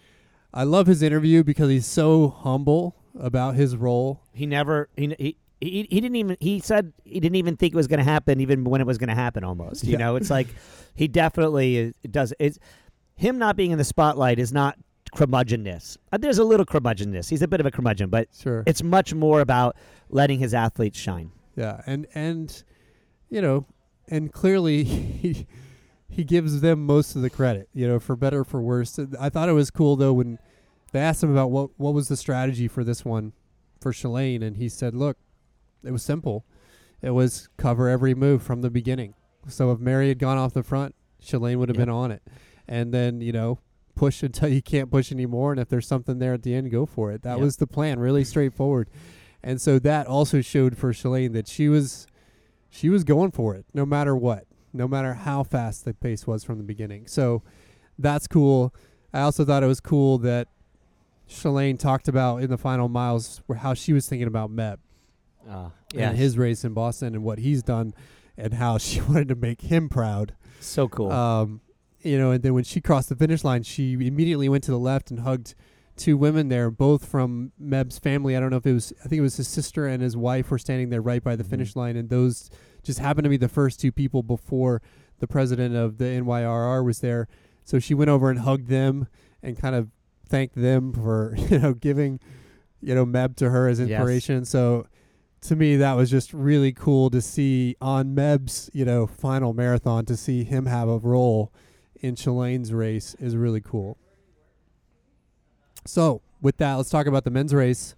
[0.52, 4.22] I love his interview because he's so humble about his role.
[4.32, 5.36] He never he he.
[5.60, 8.38] He, he didn't even he said he didn't even think it was going to happen
[8.40, 9.98] even when it was going to happen almost you Yeah.
[9.98, 10.48] know it's like
[10.94, 12.58] he definitely is, does it's
[13.16, 14.76] him not being in the spotlight is not
[15.14, 18.64] curmudgeonness uh, there's a little curmudgeonness he's a bit of a curmudgeon but Sure.
[18.66, 19.76] it's much more about
[20.08, 22.62] letting his athletes shine Yeah, and and
[23.30, 23.66] you know,
[24.08, 25.46] and clearly he
[26.08, 28.98] he gives them most of the credit, you know, for better or for worse.
[29.18, 30.38] I thought it was cool though when
[30.92, 33.32] they asked him about what what was the strategy for this one
[33.80, 35.16] for Shalane, and he said, "Look,
[35.84, 36.44] it was simple.
[37.02, 39.14] It was cover every move from the beginning.
[39.48, 42.22] So if Mary had gone off the front, Shalane would have been on it,
[42.68, 43.58] and then you know."
[43.96, 46.84] Push until you can't push anymore, and if there's something there at the end, go
[46.84, 47.22] for it.
[47.22, 47.40] That Yep.
[47.44, 48.90] was the plan, really straightforward.
[49.40, 52.08] And so that also showed for Shalane that she was
[52.68, 56.42] she was going for it no matter what, no matter how fast the pace was
[56.42, 57.06] from the beginning.
[57.06, 57.44] So
[57.96, 58.74] that's cool.
[59.12, 60.48] I also thought it was cool that
[61.28, 64.78] Shalane talked about in the final miles where how she was thinking about Meb
[65.48, 67.94] uh, and his race in Boston and what he's done
[68.36, 70.34] and how she wanted to make him proud.
[70.60, 71.60] so cool Um,
[72.04, 74.78] you know, and then when she crossed the finish line, she immediately went to the
[74.78, 75.54] left and hugged
[75.96, 78.36] two women there, both from Meb's family.
[78.36, 80.50] I don't know if it was, I think it was his sister and his wife
[80.50, 81.50] were standing there right by the Mhm.
[81.50, 82.50] finish line, and those
[82.82, 84.82] just happened to be the first two people before
[85.20, 87.28] the president of the NYRR was there.
[87.64, 89.06] So she went over and hugged them
[89.42, 89.88] and kind of
[90.28, 92.18] thanked them for you know giving
[92.80, 93.88] you know Meb to her as Yes.
[93.88, 94.44] inspiration.
[94.44, 94.86] So
[95.42, 100.04] to me that was just really cool to see on Meb's you know final marathon
[100.06, 101.52] to see him have a role
[102.04, 103.96] in Shalane's race is really cool.
[105.86, 107.94] So with that, let's talk about the men's race.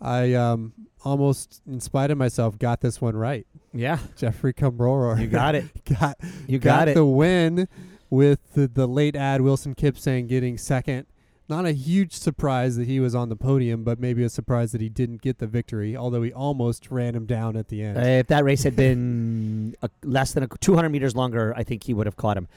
[0.00, 0.72] I um,
[1.04, 3.46] almost, in spite of myself, got this one right.
[3.74, 6.16] yeah Geoffrey Kamworor you got it got
[6.46, 7.68] you got, it the win
[8.08, 11.06] with the, the late ad Wilson Kipsang getting second.
[11.50, 14.82] Not a huge surprise that he was on the podium, but maybe a surprise that
[14.82, 17.96] he didn't get the victory, although he almost ran him down at the end.
[17.96, 21.84] Uh, if that race had been a, less than a, 200 meters longer, I think
[21.84, 22.48] he would have caught him.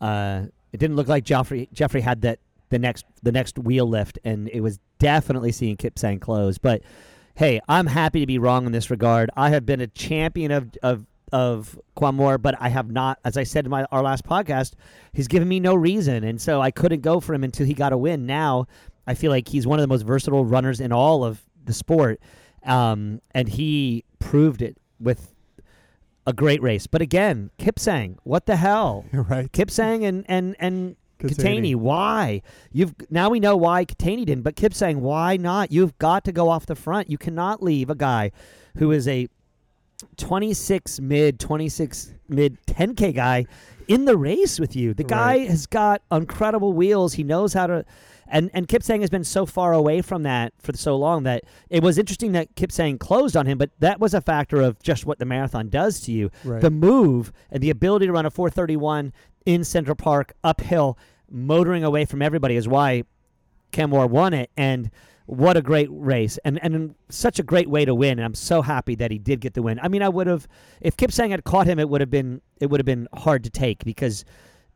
[0.00, 2.38] Uh, it didn't look like Geoffrey Geoffrey had that
[2.70, 6.58] the next the next wheel lift, and it was definitely seeing Kipsang close.
[6.58, 6.82] But
[7.36, 9.30] hey, I'm happy to be wrong in this regard.
[9.36, 13.42] I have been a champion of of of Kamworor, but I have not, as I
[13.42, 14.74] said in my our last podcast,
[15.12, 17.92] he's given me no reason, and so I couldn't go for him until he got
[17.92, 18.26] a win.
[18.26, 18.66] Now
[19.06, 22.20] I feel like he's one of the most versatile runners in all of the sport,
[22.64, 25.33] um, and he proved it with
[26.26, 26.86] a great race.
[26.86, 29.04] But again, Kipsang, what the hell?
[29.12, 29.50] right.
[29.52, 31.74] Kipsang and and and Keitany.
[31.74, 32.42] Why?
[32.72, 35.72] You've now we know why Keitany didn't, but Kipsang, why not?
[35.72, 37.10] You've got to go off the front.
[37.10, 38.30] You cannot leave a guy
[38.76, 39.28] who is a
[40.16, 43.46] 26 mid, 26 mid 10k guy
[43.88, 44.94] in the race with you.
[44.94, 45.48] The guy Right.
[45.50, 47.14] has got incredible wheels.
[47.14, 47.84] He knows how to
[48.28, 51.82] and and Kipsang has been so far away from that for so long that it
[51.82, 55.18] was interesting that Kipsang closed on him, but that was a factor of just what
[55.18, 56.60] the marathon does to you Right.
[56.60, 59.12] the move and the ability to run a 431
[59.46, 60.98] in Central Park uphill,
[61.30, 63.02] motoring away from everybody is why
[63.72, 64.50] Kamworor won it.
[64.56, 64.90] And
[65.26, 68.18] what a great race and and such a great way to win.
[68.18, 69.80] And I'm so happy that he did get the win.
[69.82, 70.46] I mean, I would have
[70.80, 73.50] if Kipsang had caught him, it would have been it would have been hard to
[73.50, 74.24] take because.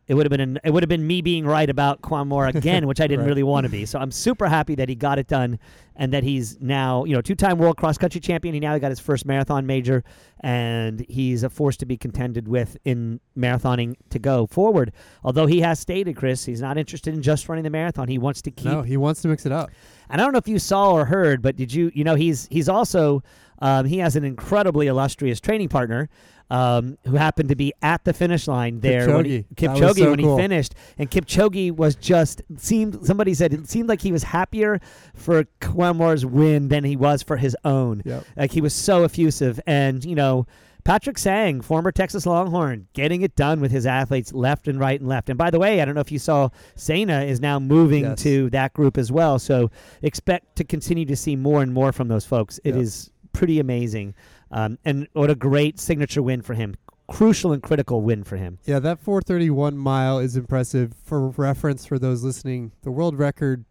[0.09, 2.87] It would have been an, it would have been me being right about Kamworor again,
[2.87, 3.29] which I didn't Right.
[3.29, 3.85] really want to be.
[3.87, 5.59] So I'm super happy that he got it done,
[5.97, 8.55] and that he's now you know two time world cross country champion.
[8.55, 10.03] He now got his first marathon major,
[10.41, 14.93] and he's a force to be contended with in marathoning to go forward.
[15.25, 18.09] Although he has stated, Chris, he's not interested in just running the marathon.
[18.09, 18.67] He wants to keep.
[18.73, 19.71] no, he wants to mix it up.
[20.09, 21.91] And I don't know if you saw or heard, but did you?
[21.95, 23.23] You know, he's he's also
[23.61, 26.09] um, he has an incredibly illustrious training partner.
[26.51, 29.77] Um, who happened to be at the finish line there when he, Kipchoge.
[29.77, 30.37] Kipchoge so when cool.
[30.39, 34.81] he finished, and Kipchoge was just seemed somebody said it seemed like he was happier
[35.15, 38.01] for Kamworor's win than he was for his own.
[38.07, 38.25] Yep.
[38.37, 40.47] Like he was so effusive, and you know,
[40.85, 45.07] Patrick Sang, former Texas Longhorn, getting it done with his athletes left and right and
[45.07, 45.29] left.
[45.29, 48.23] And by the way, I don't know if you saw, Sana is now moving Yes.
[48.23, 49.39] to that group as well.
[49.39, 49.71] So
[50.01, 52.59] expect to continue to see more and more from those folks.
[52.65, 52.83] It Yep.
[52.83, 54.15] is pretty amazing,
[54.51, 56.75] um, and what a great signature win for him.
[57.11, 58.59] Crucial and critical win for him.
[58.67, 60.93] Yeah, that 431 mile is impressive.
[61.05, 63.65] For reference, for those listening, the world record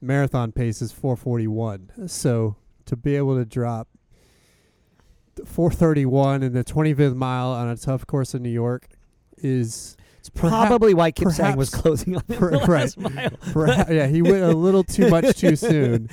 [0.00, 2.08] marathon pace is 441.
[2.08, 3.88] So to be able to drop
[5.44, 8.88] 431 in the 25th mile on a tough course in New York
[9.38, 12.68] is It's probably why Kipsang was closing on per- the right.
[12.68, 13.30] last mile.
[13.52, 16.08] perha- yeah he went a little too much too soon,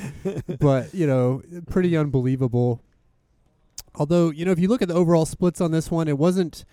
[0.60, 2.82] but you know pretty unbelievable.
[3.96, 6.66] Although you know if you look at the overall splits on this one, it wasn't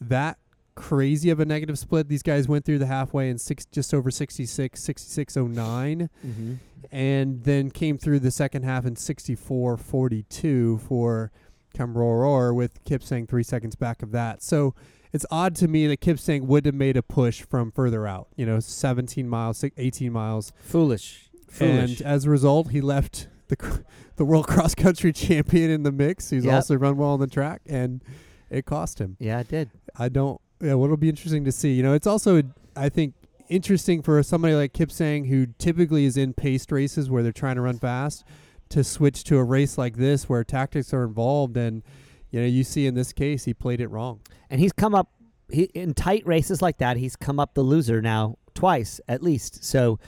[0.00, 0.38] that
[0.74, 2.08] crazy of a negative split.
[2.08, 6.54] These guys went through the halfway in six, just over 66, 6609, Mm-hmm.
[6.90, 11.30] and then came through the second half in 6442 for
[11.74, 14.42] Kamworor with Kipsang three seconds back of that.
[14.42, 14.74] So
[15.12, 18.46] it's odd to me that Kipsang would have made a push from further out, you
[18.46, 20.52] know, 17 miles, 18 miles.
[20.62, 21.28] Foolish.
[21.48, 22.00] Foolish.
[22.00, 23.84] And as a result, he left the
[24.16, 26.30] the world cross country champion in the mix.
[26.30, 26.54] He's Yep.
[26.54, 28.02] also run well on the track, and
[28.50, 29.16] it cost him.
[29.18, 29.70] yeah, it did.
[29.98, 30.40] I don't.
[30.60, 31.72] Yeah, what'll be interesting to see.
[31.74, 32.42] You know, it's also
[32.76, 33.14] I think
[33.48, 37.60] interesting for somebody like Kipsang who typically is in paced races where they're trying to
[37.62, 38.24] run fast
[38.70, 41.82] to switch to a race like this where tactics are involved and
[42.30, 44.20] you know you see in this case he played it wrong.
[44.48, 45.10] and he's come up
[45.50, 46.96] he, in tight races like that.
[46.96, 49.62] He's come up the loser now twice at least.
[49.64, 49.98] So,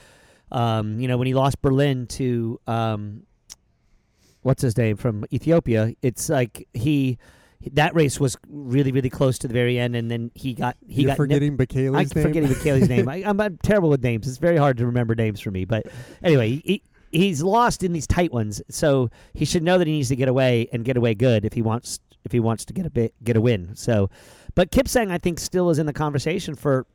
[0.51, 3.23] um, you know, when he lost Berlin to um,
[4.45, 7.17] what's his name from Ethiopia, it's like he
[7.71, 11.01] that race was really really close to the very end, and then he got he
[11.01, 11.57] You're got nipped- forgetting
[11.95, 12.07] I'm name.
[12.07, 13.09] forgetting Bekele's name.
[13.15, 14.27] I, I'm, I'm terrible with names.
[14.27, 15.65] It's very hard to remember names for me.
[15.65, 15.87] But
[16.21, 20.09] anyway, he, he's lost in these tight ones, so he should know that he needs
[20.09, 22.85] to get away and get away good if he wants if he wants to get
[22.85, 23.75] a bit get a win.
[23.75, 24.11] So,
[24.53, 26.85] but Kipsang I think still is in the conversation for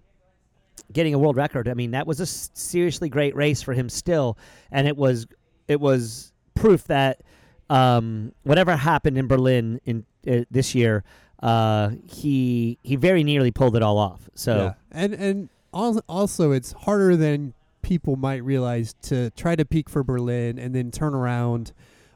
[0.92, 1.68] getting a world record.
[1.68, 4.38] I mean, that was a seriously great race for him still,
[4.70, 5.26] and it was
[5.66, 7.22] it was proof that
[7.70, 11.04] um, whatever happened in Berlin in uh, this year,
[11.42, 14.28] uh, he he very nearly pulled it all off.
[14.34, 14.56] So.
[14.56, 14.72] Yeah.
[14.90, 20.02] And and al- also it's harder than people might realize to try to peak for
[20.04, 21.72] Berlin and then turn around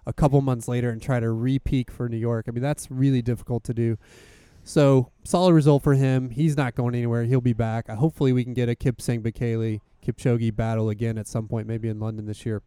[0.07, 2.46] a couple months later and try to re-peak for New York.
[2.48, 3.96] I mean that's really difficult to do.
[4.64, 6.30] So solid result for him.
[6.30, 7.24] He's not going anywhere.
[7.24, 7.88] He'll be back.
[7.88, 11.88] Uh, hopefully we can get a Kipsang Bekele Kipchoge battle again at some point, maybe
[11.88, 12.62] in London this year.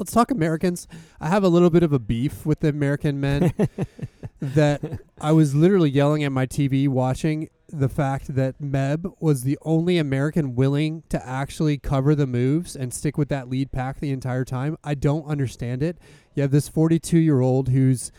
[0.00, 0.88] Let's talk Americans.
[1.20, 3.52] I have a little bit of a beef with the American men
[4.40, 4.80] that
[5.20, 9.98] I was literally yelling at my TV watching the fact that Meb was the only
[9.98, 14.46] American willing to actually cover the moves and stick with that lead pack the entire
[14.46, 14.78] time.
[14.82, 15.98] I don't understand it.
[16.34, 18.10] You have this 42 year old who's,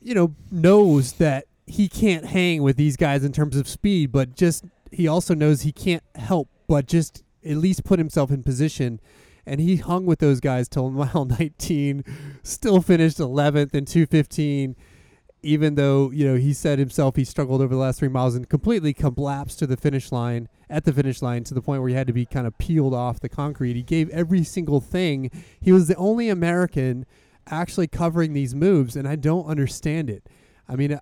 [0.00, 4.36] you know, knows that he can't hang with these guys in terms of speed, but
[4.36, 9.00] just he also knows he can't help but just at least put himself in position.
[9.48, 12.04] And he hung with those guys till mile 19,
[12.42, 14.76] still finished 11th and 215
[15.40, 18.48] even though you know he said himself he struggled over the last three miles and
[18.48, 21.94] completely collapsed to the finish line at the finish line to the point where he
[21.94, 23.74] had to be kind of peeled off the concrete.
[23.74, 25.30] He gave every single thing.
[25.60, 27.06] He was the only American
[27.46, 30.28] actually covering these moves, and I don't understand it.
[30.68, 31.00] I mean, uh,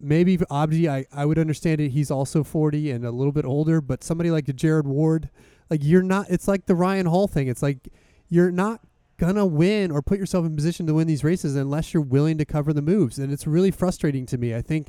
[0.00, 1.90] maybe Abdi, I, I would understand it.
[1.90, 5.30] He's also 40 and a little bit older, but somebody like Jared Ward,
[5.70, 7.48] like you're not, it's like the Ryan Hall thing.
[7.48, 7.88] It's like
[8.28, 8.80] you're not
[9.16, 12.44] gonna win or put yourself in position to win these races unless you're willing to
[12.44, 13.18] cover the moves.
[13.18, 14.54] And it's really frustrating to me.
[14.54, 14.88] I think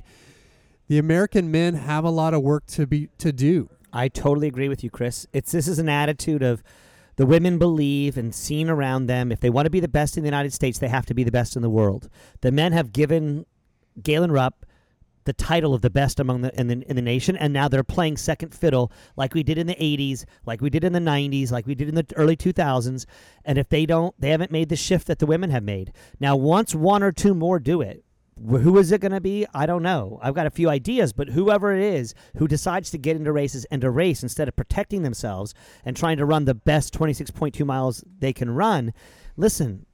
[0.88, 3.70] the American men have a lot of work to be to do.
[3.94, 5.26] I totally agree with you, Chris.
[5.32, 6.64] It's this is an attitude of
[7.16, 10.24] the women believe and seen around them if they want to be the best in
[10.24, 12.10] the United States, they have to be the best in the world.
[12.42, 13.46] The men have given
[14.02, 14.65] Galen Rupp
[15.26, 17.84] the title of the best among the in, the in the nation, and now they're
[17.84, 21.52] playing second fiddle like we did in the '80s, like we did in the '90s,
[21.52, 23.06] like we did in the early 2000s.
[23.44, 25.92] And if they don't, they haven't made the shift that the women have made.
[26.20, 28.04] Now, once one or two more do it,
[28.38, 29.46] who is it going to be?
[29.54, 30.20] I don't know.
[30.22, 33.66] I've got a few ideas, but whoever it is who decides to get into races
[33.72, 35.54] and to race instead of protecting themselves
[35.86, 38.94] and trying to run the best 26.2 miles they can run,
[39.38, 39.86] listen,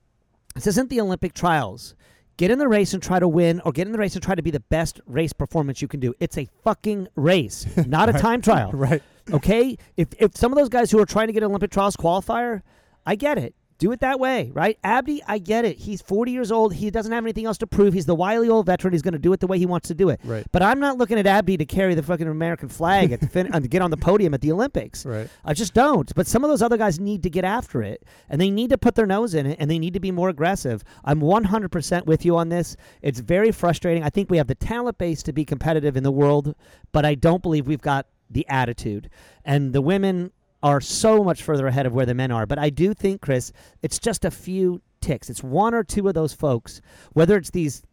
[0.56, 1.96] this isn't the Olympic trials.
[2.42, 4.34] Get in the race and try to win, or get in the race and try
[4.34, 6.16] to be the best race performance you can do.
[6.20, 8.72] It's a fucking race, not a time trial.
[8.74, 9.04] Right.
[9.32, 9.78] Okay?
[9.96, 12.64] If if some of those guys who are trying to get an Olympic trials qualifier,
[13.06, 13.54] I get it.
[13.82, 14.78] Do it that way, right?
[14.84, 15.80] Abdi, I get it.
[15.80, 16.72] He's 40 years old.
[16.72, 17.96] He doesn't have anything else to prove.
[17.96, 18.94] He's the wily old veteran.
[18.94, 20.20] He's going to do it the way he wants to do it.
[20.24, 20.46] Right.
[20.52, 23.50] But I'm not looking at Abdi to carry the fucking American flag at the fin-
[23.56, 25.04] and get on the podium at the Olympics.
[25.04, 25.28] Right.
[25.44, 26.14] I just don't.
[26.14, 28.78] But some of those other guys need to get after it, and they need to
[28.78, 30.84] put their nose in it, and they need to be more aggressive.
[31.04, 32.78] I'm 100% with you on this.
[33.02, 34.04] It's very frustrating.
[34.04, 36.54] I think we have the talent base to be competitive in the world,
[36.92, 39.10] but I don't believe we've got the attitude.
[39.44, 40.34] And the women
[40.64, 42.46] are so much further ahead of where the men are.
[42.46, 43.52] But I do think, Chris,
[43.82, 45.30] it's just a few ticks.
[45.30, 46.82] It's one or two of those folks,
[47.14, 47.84] whether it's these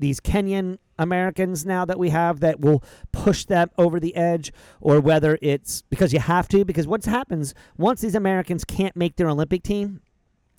[0.00, 5.00] these Kenyan Americans now that we have that will push them over the edge, or
[5.00, 6.64] whether it's because you have to.
[6.64, 10.00] Because what happens once these Americans can't make their Olympic team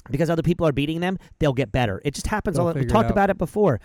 [0.10, 2.01] because other people are beating them, they'll get better.
[2.03, 2.57] It just happens.
[2.57, 3.80] They'll all we talked about it before.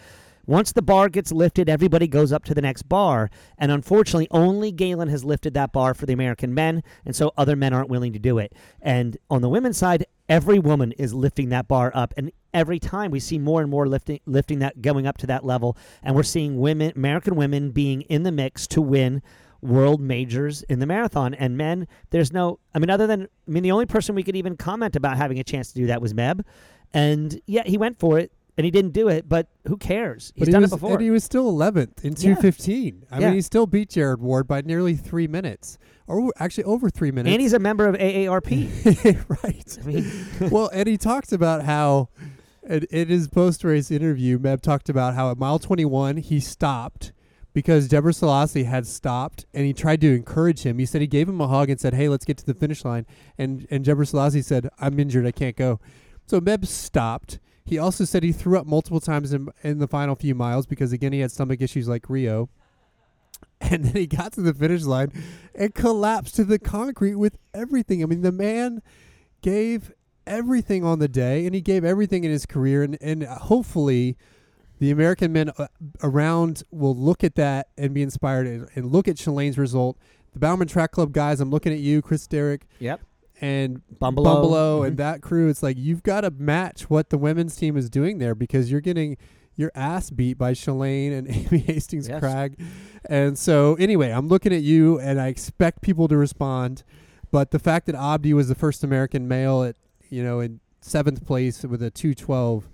[0.47, 3.30] Once the bar gets lifted, everybody goes up to the next bar.
[3.59, 6.82] And unfortunately, only Galen has lifted that bar for the American men.
[7.05, 8.55] And so other men aren't willing to do it.
[8.80, 12.12] And on the women's side, every woman is lifting that bar up.
[12.16, 15.45] And every time we see more and more lifting, lifting that, going up to that
[15.45, 15.76] level.
[16.03, 19.22] And we're seeing women, American women being in the mix to win
[19.62, 21.32] world majors in the marathon.
[21.32, 24.36] And men, there's no, I mean, other than, I mean, the only person we could
[24.36, 26.45] even comment about having a chance to do that was Meb.
[26.92, 30.32] And yeah, he went for it and he didn't do it, but who cares?
[30.36, 30.92] He's but done was, it before.
[30.92, 32.34] And he was still 11th in Yeah.
[32.34, 33.05] 215.
[33.11, 33.26] I Yeah.
[33.26, 37.32] mean, he still beat Jared Ward by nearly three minutes, or actually over three minutes.
[37.32, 38.68] and he's a member of AARP.
[39.42, 39.78] right.
[39.82, 40.11] I mean,
[40.50, 42.09] well, and he talked about how,
[42.68, 47.12] in, his post race interview, Meb talked about how at mile 21 he stopped
[47.52, 50.78] because Lelisa Desisa had stopped and he tried to encourage him.
[50.78, 52.84] He said he gave him a hug and said, Hey, let's get to the finish
[52.84, 53.07] line.
[53.38, 55.26] And, and Lelisa Desisa said, I'm injured.
[55.26, 55.80] I can't go.
[56.26, 57.38] So Meb stopped.
[57.65, 60.93] He also said he threw up multiple times in, in the final few miles because,
[60.93, 62.49] again, he had stomach issues like Rio.
[63.61, 65.11] And then he got to the finish line
[65.55, 68.03] and collapsed to the concrete with everything.
[68.03, 68.83] I mean, the man
[69.41, 69.93] gave
[70.27, 72.83] everything on the day and he gave everything in his career.
[72.83, 74.19] And, and hopefully,
[74.81, 75.69] the American men uh,
[76.03, 79.97] around will look at that and be inspired and, and look at Shalane's result.
[80.33, 83.01] The Bowerman Track Club guys, I'm looking at you, Chris Derrick, yep.
[83.41, 83.82] And.
[84.01, 84.87] Bumbalough Mhm.
[84.89, 85.49] and that crew.
[85.49, 88.80] It's like you've got to match what the women's team is doing there because you're
[88.80, 89.16] getting
[89.57, 92.20] your ass beat by Shalane and Amy Hastings Yes.
[92.22, 92.59] Cragg.
[93.09, 96.82] And so, anyway, I'm looking at you and I expect people to respond.
[97.30, 99.76] But the fact that Abdi was the first American male at,
[100.11, 102.68] you know, in seventh place with a 212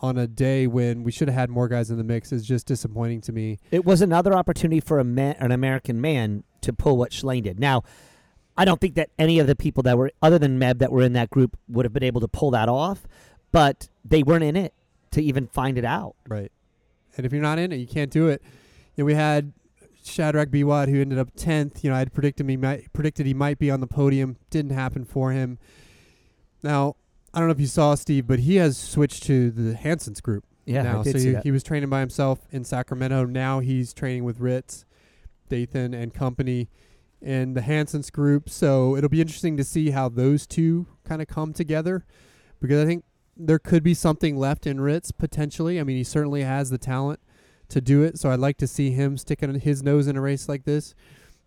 [0.00, 2.66] on a day when we should have had more guys in the mix is just
[2.66, 3.58] disappointing to me.
[3.70, 7.60] It was another opportunity for a man, an American man to pull what Shalane did.
[7.60, 7.82] Now,
[8.56, 11.02] I don't think that any of the people that were, other than Meb, that were
[11.02, 13.06] in that group would have been able to pull that off,
[13.52, 14.74] but they weren't in it
[15.12, 16.14] to even find it out.
[16.28, 16.52] Right.
[17.16, 18.42] And if you're not in it, you can't do it.
[18.94, 19.52] You know, we had
[20.04, 21.82] Shadrack Biwott who ended up 10th.
[21.82, 24.36] You know, I had predicted he might predicted he might be on the podium.
[24.50, 25.58] Didn't happen for him.
[26.62, 26.96] Now,
[27.32, 30.44] I don't know if you saw Steve, but he has switched to the Hanson's group
[30.64, 31.00] Yeah, now.
[31.00, 31.42] I did so see he, that.
[31.42, 33.24] he was training by himself in Sacramento.
[33.24, 34.84] Now he's training with Ritz,
[35.48, 36.68] Dathan, and company
[37.24, 38.48] in the Hanson's group.
[38.50, 42.04] So it'll be interesting to see how those two kind of come together
[42.60, 43.04] because I think
[43.36, 45.80] there could be something left in Ritz potentially.
[45.80, 47.20] I mean, he certainly has the talent
[47.70, 48.18] to do it.
[48.18, 50.94] So I'd like to see him sticking his nose in a race like this.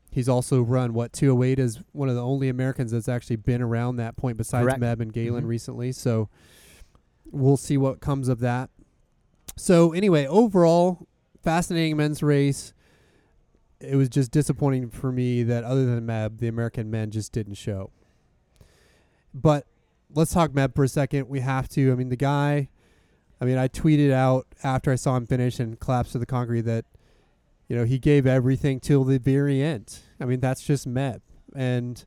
[0.10, 3.98] He's also run what 208 is one of the only Americans that's actually been around
[3.98, 4.80] that point besides Correct.
[4.82, 5.48] Meb and Galen Mhm.
[5.48, 5.92] recently.
[5.92, 6.28] So
[7.32, 8.70] we'll see what comes of that.
[9.56, 11.08] So anyway, overall,
[11.44, 12.74] fascinating men's race.
[13.80, 17.56] It was just disappointing for me that other than Meb, the American men just didn't
[17.56, 17.92] show.
[19.34, 19.68] But
[20.14, 21.30] let's talk Meb for a second.
[21.30, 21.92] We have to.
[21.92, 22.70] I mean, the guy.
[23.40, 26.62] I mean, I tweeted out after I saw him finish and collapse to the concrete
[26.62, 26.86] that,
[27.68, 30.00] you know, he gave everything till the very end.
[30.20, 31.22] I mean, that's just Meb,
[31.56, 32.04] and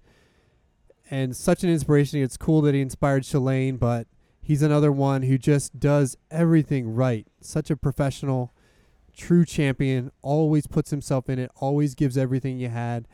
[1.09, 2.21] and such an inspiration.
[2.21, 4.09] It's cool that he inspired Shalane, but
[4.41, 7.27] he's another one who just does everything right.
[7.41, 8.53] Such a professional,
[9.11, 10.11] true champion.
[10.23, 11.51] Always puts himself in it.
[11.57, 13.07] Always gives everything you had,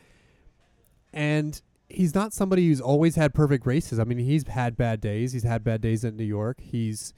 [1.12, 3.98] and he's not somebody who's always had perfect races.
[3.98, 5.32] I mean, he's had bad days.
[5.32, 6.60] He's had bad days at New York.
[6.60, 7.12] He's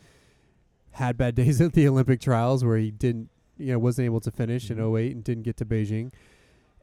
[0.92, 4.30] had bad days at the Olympic trials where he didn't, you know, wasn't able to
[4.30, 4.96] finish in mm-hmm.
[4.96, 6.12] 08 and didn't get to Beijing.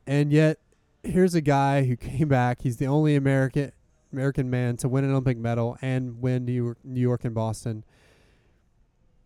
[0.08, 0.60] And yet,
[1.04, 2.62] here's a guy who came back.
[2.62, 3.72] He's the only American
[4.12, 7.84] American man to win an Olympic medal and win New York, New York and Boston.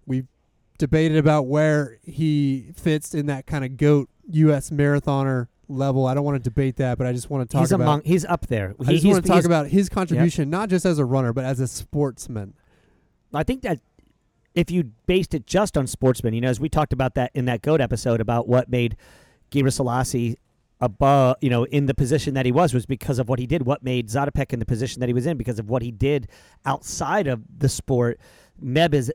[0.08, 0.28] We've
[0.80, 4.72] debated about where he fits in that kind of goat U.S.
[4.72, 6.08] marathoner level.
[6.08, 7.84] I don't want to debate that, but I just want to talk he's about.
[7.84, 8.02] among.
[8.04, 8.74] He's up there.
[8.80, 11.46] I He- just want to talk about his contribution, not just as a runner, but
[11.46, 12.56] as a sportsman.
[13.34, 13.80] I think that
[14.56, 17.46] if you based it just on sportsmen, you know, as we talked about that in
[17.46, 18.98] that goat episode about what made
[19.52, 20.38] Gebre Selassie
[20.82, 23.64] above, you know, in the position that he was was because of what he did.
[23.66, 26.28] What made Zatopek in the position that he was in because of what he did
[26.66, 28.20] outside of the sport.
[28.64, 29.12] Meb is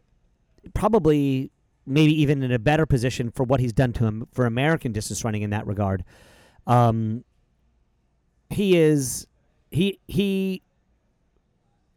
[0.74, 1.50] probably
[1.86, 5.24] maybe even in a better position for what he's done to him for American distance
[5.24, 6.04] running in that regard.
[6.66, 7.24] Um,
[8.50, 9.26] he is
[9.70, 10.62] he he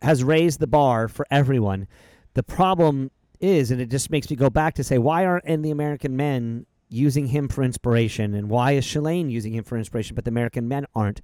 [0.02, 1.88] has raised the bar for everyone.
[2.34, 5.72] The problem is, and it just makes me go back to say, why aren't any
[5.72, 10.26] American men using him for inspiration, and why is Shalane using him for inspiration, but
[10.26, 11.22] the American men aren't?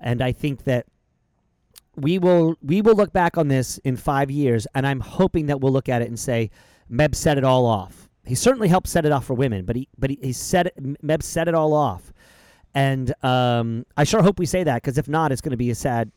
[0.00, 0.86] And I think that
[1.96, 5.60] we will we will look back on this in five years, and I'm hoping that
[5.60, 6.50] we'll look at it and say,
[6.90, 8.08] Meb set it all off.
[8.24, 11.02] He certainly helped set it off for women, but he but he, he set it,
[11.02, 12.12] Meb set it all off.
[12.74, 15.70] And um, I sure hope we say that because if not, it's going to be
[15.70, 16.10] a sad.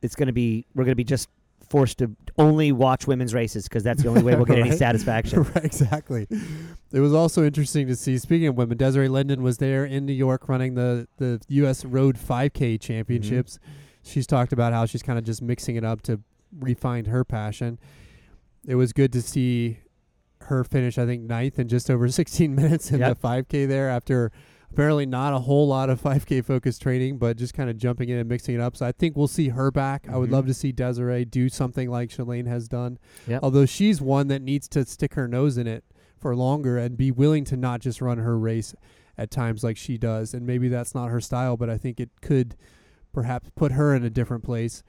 [0.00, 1.28] It's going to be we're going to be just
[1.68, 5.42] forced to only watch women's races because that's the only way we'll get any satisfaction.
[5.54, 6.26] right, exactly.
[6.92, 8.18] It was also interesting to see.
[8.18, 11.84] Speaking of women, Desiree Linden was there in New York running the the U.S.
[11.84, 13.58] Road 5K Championships.
[14.02, 16.20] She's talked about how she's kind of just mixing it up to
[16.58, 17.78] refine her passion.
[18.66, 19.78] It was good to see
[20.42, 23.20] her finish, I think, ninth in just over 16 minutes in Yep.
[23.20, 24.30] the 5K there after
[24.70, 28.18] apparently not a whole lot of 5K focused training, but just kind of jumping in
[28.18, 28.76] and mixing it up.
[28.76, 30.06] So I think we'll see her back.
[30.10, 30.32] I would Mhm.
[30.34, 32.98] love to see Desiree do something like Shalane has done.
[33.26, 33.40] Yep.
[33.42, 35.84] Although she's one that needs to stick her nose in it
[36.18, 38.74] for longer and be willing to not just run her race
[39.16, 40.34] at times like she does.
[40.34, 42.54] And maybe that's not her style, but I think it could
[43.12, 44.82] perhaps put her in a different place.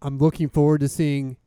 [0.00, 1.38] I'm looking forward to seeing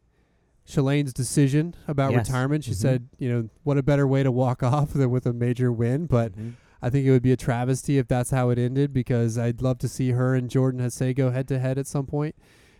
[0.69, 2.27] Shalane's decision about Yes.
[2.27, 2.63] retirement.
[2.63, 2.75] She Mhm.
[2.75, 6.05] said, you know, what a better way to walk off than with a major win.
[6.05, 6.53] But Mhm.
[6.81, 9.79] I think it would be a travesty if that's how it ended because I'd love
[9.79, 12.35] to see her and Jordan Hasay go head to head at some point.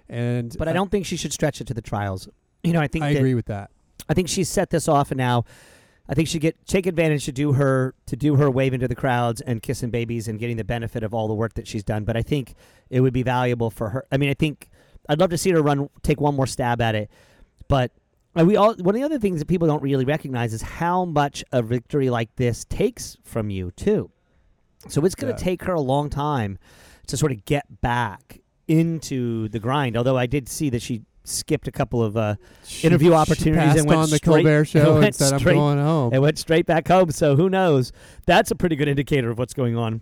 [0.08, 2.30] And But I don't think she should stretch it to the trials.
[2.64, 3.72] You know, I think I that, agree with that.
[4.08, 5.44] I think she's set this off, and now
[6.08, 8.96] I think she get take advantage to do her to do her wave into the
[8.96, 12.04] crowds and kissing babies and getting the benefit of all the work that she's done.
[12.06, 12.56] But I think
[12.90, 14.06] it would be valuable for her.
[14.12, 14.70] I mean, I think
[15.08, 17.10] I'd love to see her run, take one more stab at it.
[17.70, 17.92] But
[18.38, 21.06] uh, we all one of the other things that people don't really recognize is how
[21.06, 24.12] much a victory like this takes from you too.
[24.90, 25.38] So it's going Yeah.
[25.38, 26.58] to take her a long time
[27.08, 29.98] to sort of get back into the grind.
[29.98, 33.88] Although I did see that she skipped a couple of uh, She- interview opportunities and
[33.88, 36.66] went on the straight- Colbert show and said, "I'm straight- going home." and went straight
[36.66, 37.12] back home.
[37.12, 37.92] So who knows?
[38.26, 40.02] That's a pretty good indicator of what's going on.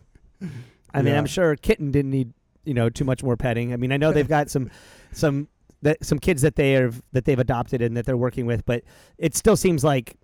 [0.93, 2.33] I mean, I'm sure Kitten didn't need
[2.65, 3.73] you know too much more petting.
[3.73, 4.69] I mean, I know they've got some
[5.11, 5.47] some
[5.81, 8.83] that some kids that they have that they've adopted and that they're working with, but
[9.17, 10.17] it still seems like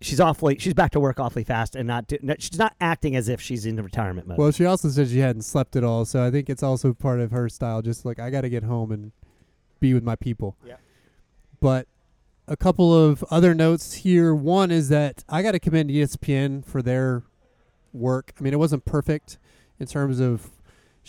[0.00, 3.28] she's awfully she's back to work awfully fast and not do, she's not acting as
[3.28, 4.38] if she's in retirement mode.
[4.38, 7.20] Well, she also said she hadn't slept at all, so I think it's also part
[7.20, 7.82] of her style.
[7.82, 9.12] Just like I got to get home and
[9.80, 10.56] be with my people.
[10.64, 10.76] Yeah.
[11.60, 11.88] But
[12.46, 14.34] a couple of other notes here.
[14.34, 17.24] One is that I got to commend ESPN for their
[17.92, 18.32] work.
[18.38, 19.38] I mean, it wasn't perfect
[19.78, 20.50] in terms of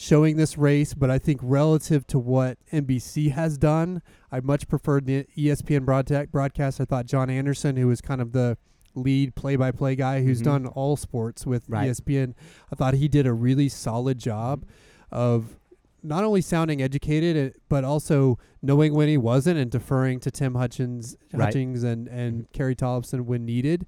[0.02, 5.06] showing this race, but I think relative to what NBC has done, I much preferred
[5.06, 6.32] the ESPN broadcast.
[6.32, 6.80] Broadcast.
[6.80, 8.58] I thought John Anderson, who was kind of the
[8.96, 10.46] lead play-by-play guy who's Mhm.
[10.46, 11.88] done all sports with Right.
[11.90, 12.34] ESPN,
[12.72, 14.64] I thought he did a really solid job
[15.12, 15.58] of
[16.02, 20.56] not only sounding educated uh, but also knowing when he wasn't and deferring to Tim
[20.56, 21.48] Hutchins, Right.
[21.48, 23.86] Hutchings and and Carrie Tollefson when needed.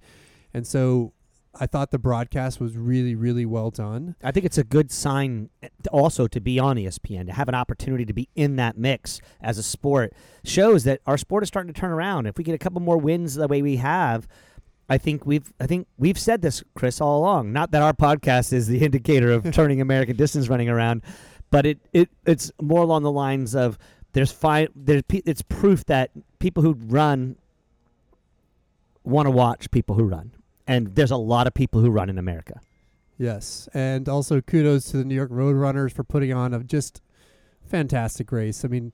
[0.53, 1.13] And so
[1.59, 4.15] I thought the broadcast was really really well done.
[4.23, 7.55] I think it's a good sign eh, also to be on ESPN, to have an
[7.55, 11.73] opportunity to be in that mix as a sport shows that our sport is starting
[11.73, 12.25] to turn around.
[12.25, 14.27] If we get a couple more wins the way we have,
[14.91, 17.53] I think we've I think we've said this, Chris, all along.
[17.53, 21.01] Not that our podcast is the indicator of turning American distance running around,
[21.49, 23.77] but it, it it's more along the lines of
[24.13, 27.37] there's fi- there's it's proof that people who run
[29.03, 30.31] want to watch people who run,
[30.67, 32.59] and there's a lot of people who run in America.
[33.17, 37.01] Yes, and also kudos to the New York Road Runners for putting on a just
[37.63, 38.65] fantastic race.
[38.65, 38.93] I mean,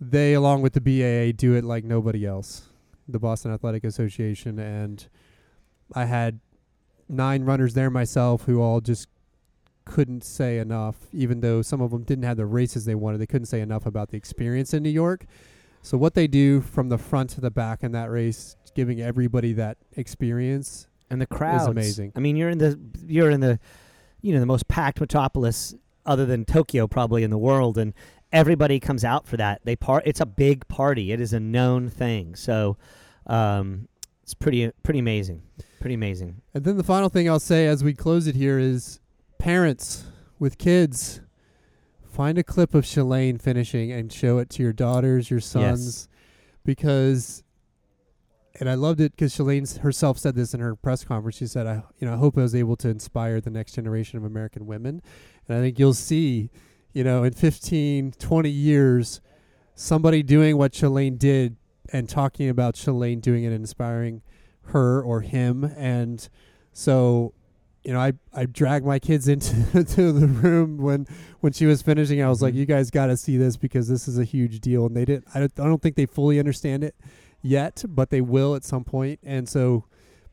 [0.00, 2.68] they along with the BAA do it like nobody else.
[3.08, 5.08] The Boston Athletic Association and
[5.94, 6.40] I had
[7.08, 9.08] nine runners there myself who all just
[9.84, 13.18] couldn't say enough even though some of them didn't have the races they wanted.
[13.18, 15.26] They couldn't say enough about the experience in New York.
[15.82, 19.52] So what they do from the front to the back in that race, giving everybody
[19.54, 22.12] that experience and the crowd is amazing.
[22.14, 23.58] I mean, you're in the you're in the
[24.22, 25.74] you know the most packed metropolis
[26.06, 27.92] other than Tokyo probably in the world, and
[28.32, 29.60] everybody comes out for that.
[29.64, 30.04] They part.
[30.06, 31.12] It's a big party.
[31.12, 32.36] It is a known thing.
[32.36, 32.76] So
[33.26, 33.88] um,
[34.22, 35.42] it's pretty pretty amazing.
[35.80, 36.42] Pretty amazing.
[36.54, 39.00] And then the final thing I'll say as we close it here is
[39.38, 40.04] parents
[40.38, 41.20] with kids
[42.10, 46.08] find a clip of Shalane finishing and show it to your daughters, your sons Yes.
[46.64, 47.42] because
[48.58, 51.36] and I loved it because Shalane herself said this in her press conference.
[51.36, 54.18] She said, "I, you know, I hope I was able to inspire the next generation
[54.18, 55.00] of American women."
[55.48, 56.50] And I think you'll see,
[56.92, 59.20] you know, in 15, 20 years,
[59.76, 61.56] somebody doing what Shalane did
[61.92, 64.20] and talking about Shalane doing it and inspiring
[64.64, 65.64] her or him.
[65.76, 66.28] And
[66.72, 67.32] so,
[67.84, 71.06] you know, I I dragged my kids into to the room when
[71.40, 72.22] when she was finishing.
[72.22, 72.58] I was like, Mhm.
[72.58, 75.26] "You guys got to see this because this is a huge deal." And they didn't.
[75.34, 76.94] I don't, I don't think they fully understand it
[77.42, 79.18] yet, but they will at some point.
[79.22, 79.84] And so,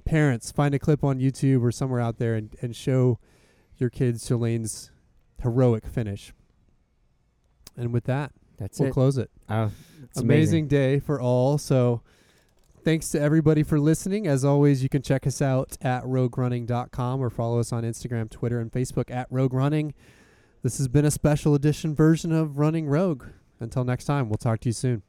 [0.06, 3.20] parents, find a clip on YouTube or somewhere out there and, and show
[3.78, 4.92] your kids Shalane's
[5.42, 6.34] heroic finish.
[7.78, 8.94] And with that, That's we'll it.
[8.94, 9.30] close it.
[9.50, 9.72] Oh,
[10.04, 11.58] it's amazing day for all.
[11.58, 12.02] So
[12.88, 14.28] thanks to everybody for listening.
[14.28, 18.62] As always, you can check us out at roguerunning.com or follow us on Instagram, Twitter,
[18.62, 19.94] and Facebook at Rogue Running.
[20.64, 23.26] This has been a special edition version of Running Rogue.
[23.60, 25.04] Until next time, we'll talk to you soon.